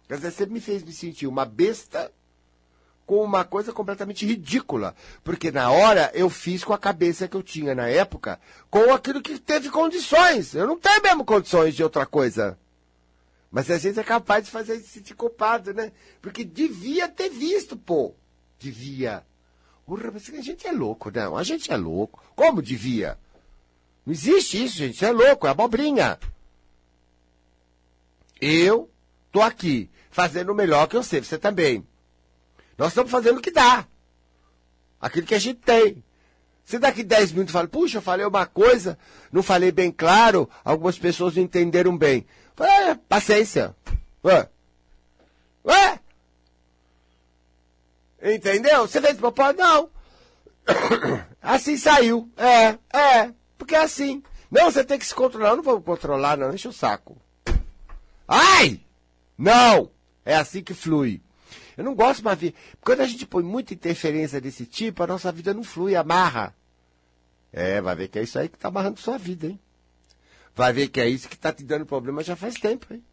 [0.07, 2.11] Quer dizer, você me fez me sentir uma besta
[3.05, 4.93] com uma coisa completamente ridícula.
[5.23, 8.39] Porque na hora eu fiz com a cabeça que eu tinha na época,
[8.69, 10.53] com aquilo que teve condições.
[10.53, 12.57] Eu não tenho mesmo condições de outra coisa.
[13.49, 15.91] Mas a gente é capaz de fazer se sentir culpado, né?
[16.21, 18.13] Porque devia ter visto, pô.
[18.59, 19.23] Devia.
[19.87, 21.37] A gente é louco, não.
[21.37, 22.21] A gente é louco.
[22.35, 23.17] Como devia?
[24.05, 24.95] Não existe isso, gente.
[24.95, 26.19] Isso é louco, é abobrinha.
[28.39, 28.89] Eu
[29.31, 31.23] tô aqui, fazendo o melhor que eu sei.
[31.23, 31.87] Você também.
[32.77, 33.87] Nós estamos fazendo o que dá.
[34.99, 36.03] Aquilo que a gente tem.
[36.65, 38.99] Se daqui 10 minutos fala, puxa, eu falei uma coisa,
[39.31, 42.25] não falei bem claro, algumas pessoas não entenderam bem.
[42.57, 43.73] Fala, é, paciência.
[44.21, 44.49] Ué.
[45.65, 45.99] Ué?
[48.33, 48.87] Entendeu?
[48.87, 49.59] Você fez propósito?
[49.59, 49.89] Não.
[51.41, 52.29] Assim saiu.
[52.35, 53.33] É, é.
[53.57, 54.21] Porque é assim.
[54.51, 55.51] Não, você tem que se controlar.
[55.51, 56.49] Eu não vou controlar, não.
[56.49, 57.17] Deixa o saco.
[58.27, 58.81] Ai!
[59.37, 59.89] Não!
[60.25, 61.21] É assim que flui.
[61.77, 62.53] Eu não gosto mais de.
[62.81, 66.53] Quando a gente põe muita interferência desse tipo, a nossa vida não flui, amarra.
[67.53, 69.59] É, vai ver que é isso aí que está amarrando sua vida, hein?
[70.53, 73.03] Vai ver que é isso que está te dando problema já faz tempo, hein?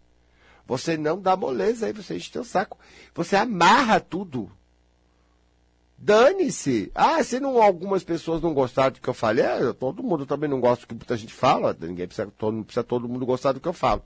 [0.67, 2.79] Você não dá moleza aí, você enche teu saco.
[3.15, 4.51] Você amarra tudo.
[5.97, 6.91] Dane-se.
[6.95, 10.49] Ah, se não, algumas pessoas não gostaram do que eu falei, é, todo mundo também
[10.49, 11.77] não gosta do que muita gente fala.
[11.81, 14.05] Ninguém precisa todo, precisa todo mundo gostar do que eu falo.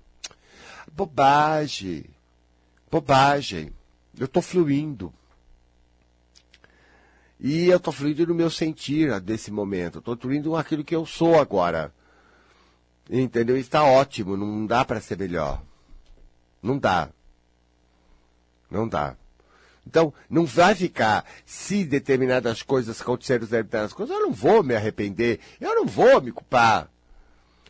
[0.93, 2.05] Bobagem.
[2.91, 3.73] Bobagem.
[4.19, 5.13] Eu estou fluindo.
[7.41, 9.99] E eu estou fluindo no meu sentir desse momento.
[9.99, 11.93] Estou fluindo aquilo que eu sou agora.
[13.09, 13.57] Entendeu?
[13.57, 14.37] Está ótimo.
[14.37, 15.63] Não dá para ser melhor.
[16.63, 17.11] Não dá.
[18.71, 19.17] Não dá.
[19.89, 25.41] Então, não vai ficar, se determinadas coisas acontecerem, determinadas coisas, eu não vou me arrepender,
[25.61, 26.91] eu não vou me culpar.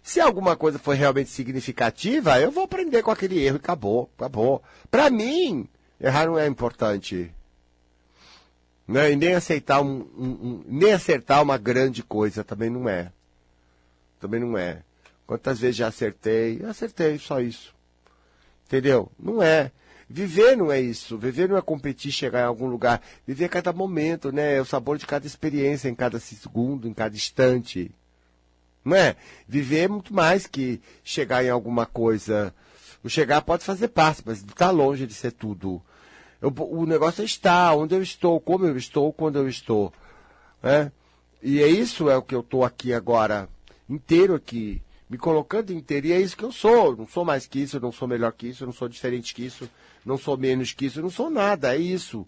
[0.02, 4.62] Se alguma coisa foi realmente significativa, eu vou aprender com aquele erro e acabou, acabou.
[4.90, 5.68] Para mim,
[6.00, 7.32] Errar não é importante.
[8.86, 9.12] Né?
[9.12, 13.12] E nem aceitar um, um, um, nem acertar uma grande coisa também não é.
[14.20, 14.82] Também não é.
[15.26, 16.60] Quantas vezes já acertei?
[16.62, 17.74] Eu acertei, só isso.
[18.66, 19.10] Entendeu?
[19.18, 19.72] Não é.
[20.09, 21.18] Viver não é isso.
[21.18, 23.02] Viver não é competir, chegar em algum lugar.
[23.26, 24.56] Viver é cada momento, né?
[24.56, 27.90] É o sabor de cada experiência, em cada segundo, em cada instante.
[28.84, 29.16] Não é?
[29.46, 32.54] Viver é muito mais que chegar em alguma coisa.
[33.04, 35.82] O chegar pode fazer parte, mas está longe de ser tudo.
[36.40, 39.92] Eu, o negócio é estar, onde eu estou, como eu estou, quando eu estou.
[40.62, 40.90] Né?
[41.42, 43.48] E é isso é o que eu estou aqui agora,
[43.88, 46.09] inteiro aqui, me colocando inteiro.
[46.09, 46.96] E é isso que eu sou.
[46.96, 49.68] Não sou mais que isso, não sou melhor que isso, não sou diferente que isso,
[50.04, 52.26] não sou menos que isso, não sou nada, é isso.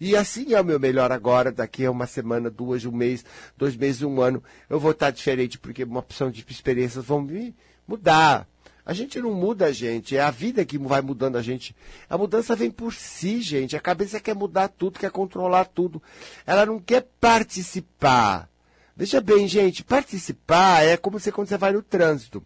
[0.00, 3.24] E assim é o meu melhor agora, daqui a uma semana, duas, um mês,
[3.56, 7.54] dois meses, um ano, eu vou estar diferente, porque uma opção de experiências vão me
[7.86, 8.48] mudar.
[8.84, 11.74] A gente não muda a gente, é a vida que vai mudando a gente.
[12.10, 13.76] A mudança vem por si, gente.
[13.76, 16.02] A cabeça quer mudar tudo, quer controlar tudo.
[16.44, 18.48] Ela não quer participar.
[18.96, 22.44] Veja bem, gente, participar é como você quando você vai no trânsito.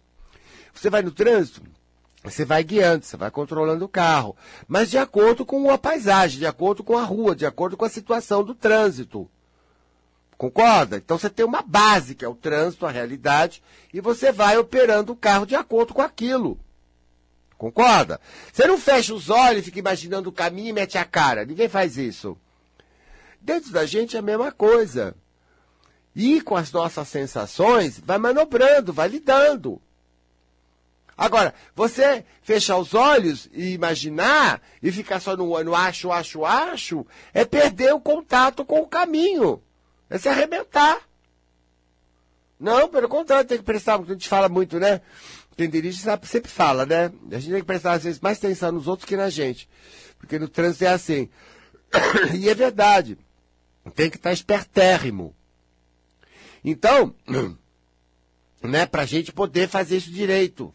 [0.73, 1.63] Você vai no trânsito,
[2.23, 4.37] você vai guiando, você vai controlando o carro,
[4.69, 7.89] mas de acordo com a paisagem, de acordo com a rua, de acordo com a
[7.89, 9.29] situação do trânsito.
[10.37, 10.99] Concorda?
[10.99, 15.13] Então você tem uma base, que é o trânsito, a realidade, e você vai operando
[15.13, 16.61] o carro de acordo com aquilo.
[17.57, 18.21] Concorda?
[18.53, 21.47] Você não fecha os olhos e fica imaginando o caminho e mete a cara.
[21.47, 22.37] Ninguém faz isso.
[23.41, 25.15] Dentro da gente é a mesma coisa.
[26.17, 29.79] E com as nossas sensações, vai manobrando, vai lidando.
[31.15, 37.07] Agora, você fechar os olhos e imaginar e ficar só no, no acho, acho, acho,
[37.35, 39.63] é perder o contato com o caminho.
[40.09, 41.01] É se arrebentar.
[42.59, 45.03] Não, pelo contrário, tem que prestar, porque a gente fala muito, né?
[45.55, 47.13] Quem dirige sabe, sempre fala, né?
[47.31, 49.69] A gente tem que prestar, às vezes, mais atenção nos outros que na gente.
[50.19, 51.29] Porque no trânsito é assim.
[52.35, 53.19] e é verdade.
[53.95, 55.36] Tem que estar espertérrimo.
[56.69, 57.15] Então,
[58.61, 60.73] né, pra gente poder fazer isso direito.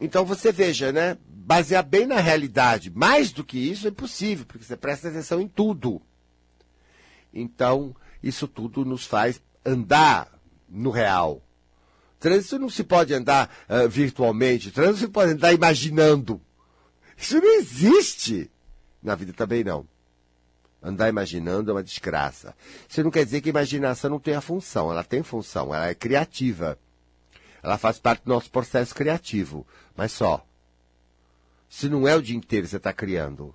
[0.00, 1.18] Então você veja, né?
[1.26, 2.88] Basear bem na realidade.
[2.90, 6.00] Mais do que isso é impossível, porque você presta atenção em tudo.
[7.34, 10.30] Então, isso tudo nos faz andar
[10.68, 11.42] no real.
[12.20, 16.40] Trânsito não se pode andar uh, virtualmente, trânsito se pode andar imaginando.
[17.16, 18.50] Isso não existe.
[19.02, 19.86] Na vida também não.
[20.82, 22.54] Andar imaginando é uma desgraça.
[22.88, 24.90] Isso não quer dizer que a imaginação não tenha função.
[24.90, 26.78] Ela tem função, ela é criativa.
[27.62, 29.66] Ela faz parte do nosso processo criativo.
[29.96, 30.46] Mas só.
[31.68, 33.54] Se não é o dia inteiro você está criando.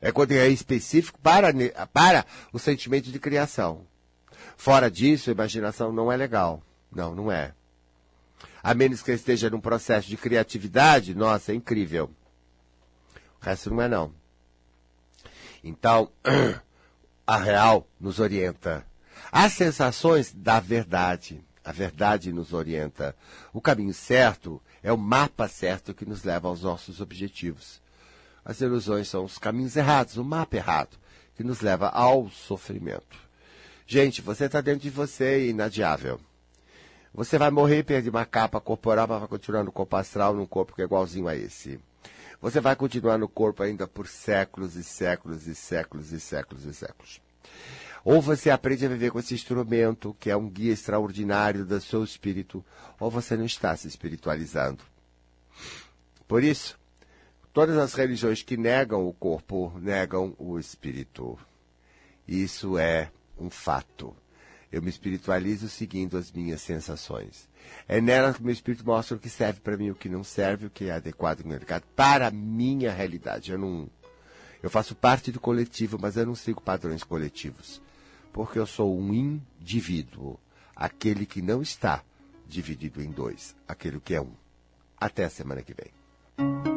[0.00, 1.52] É quando é específico para,
[1.92, 3.86] para o sentimento de criação.
[4.56, 6.62] Fora disso, a imaginação não é legal.
[6.90, 7.54] Não, não é.
[8.62, 12.10] A menos que esteja num processo de criatividade, nossa, é incrível.
[13.40, 14.12] O resto não é não.
[15.62, 16.10] Então,
[17.26, 18.86] a real nos orienta.
[19.30, 21.44] As sensações da verdade.
[21.64, 23.14] A verdade nos orienta.
[23.52, 27.82] O caminho certo é o mapa certo que nos leva aos nossos objetivos.
[28.44, 30.96] As ilusões são os caminhos errados, o mapa errado,
[31.36, 33.18] que nos leva ao sofrimento.
[33.86, 36.18] Gente, você está dentro de você é inadiável.
[37.12, 40.46] Você vai morrer e perder uma capa corporal, mas vai continuar no corpo astral, num
[40.46, 41.80] corpo que é igualzinho a esse.
[42.40, 46.74] Você vai continuar no corpo ainda por séculos e séculos e séculos e séculos e
[46.74, 47.20] séculos.
[48.04, 52.04] Ou você aprende a viver com esse instrumento, que é um guia extraordinário do seu
[52.04, 52.64] espírito,
[52.98, 54.82] ou você não está se espiritualizando.
[56.26, 56.78] Por isso,
[57.58, 61.36] Todas as religiões que negam o corpo negam o espírito.
[62.24, 64.14] Isso é um fato.
[64.70, 67.48] Eu me espiritualizo seguindo as minhas sensações.
[67.86, 70.66] É nela que meu espírito mostra o que serve para mim, o que não serve,
[70.66, 73.50] o que é adequado, o que não é para a minha realidade.
[73.50, 73.88] Eu não.
[74.62, 77.80] Eu faço parte do coletivo, mas eu não sigo padrões coletivos.
[78.32, 80.38] Porque eu sou um indivíduo.
[80.76, 82.02] Aquele que não está
[82.46, 83.56] dividido em dois.
[83.66, 84.32] Aquele que é um.
[85.00, 86.67] Até a semana que vem.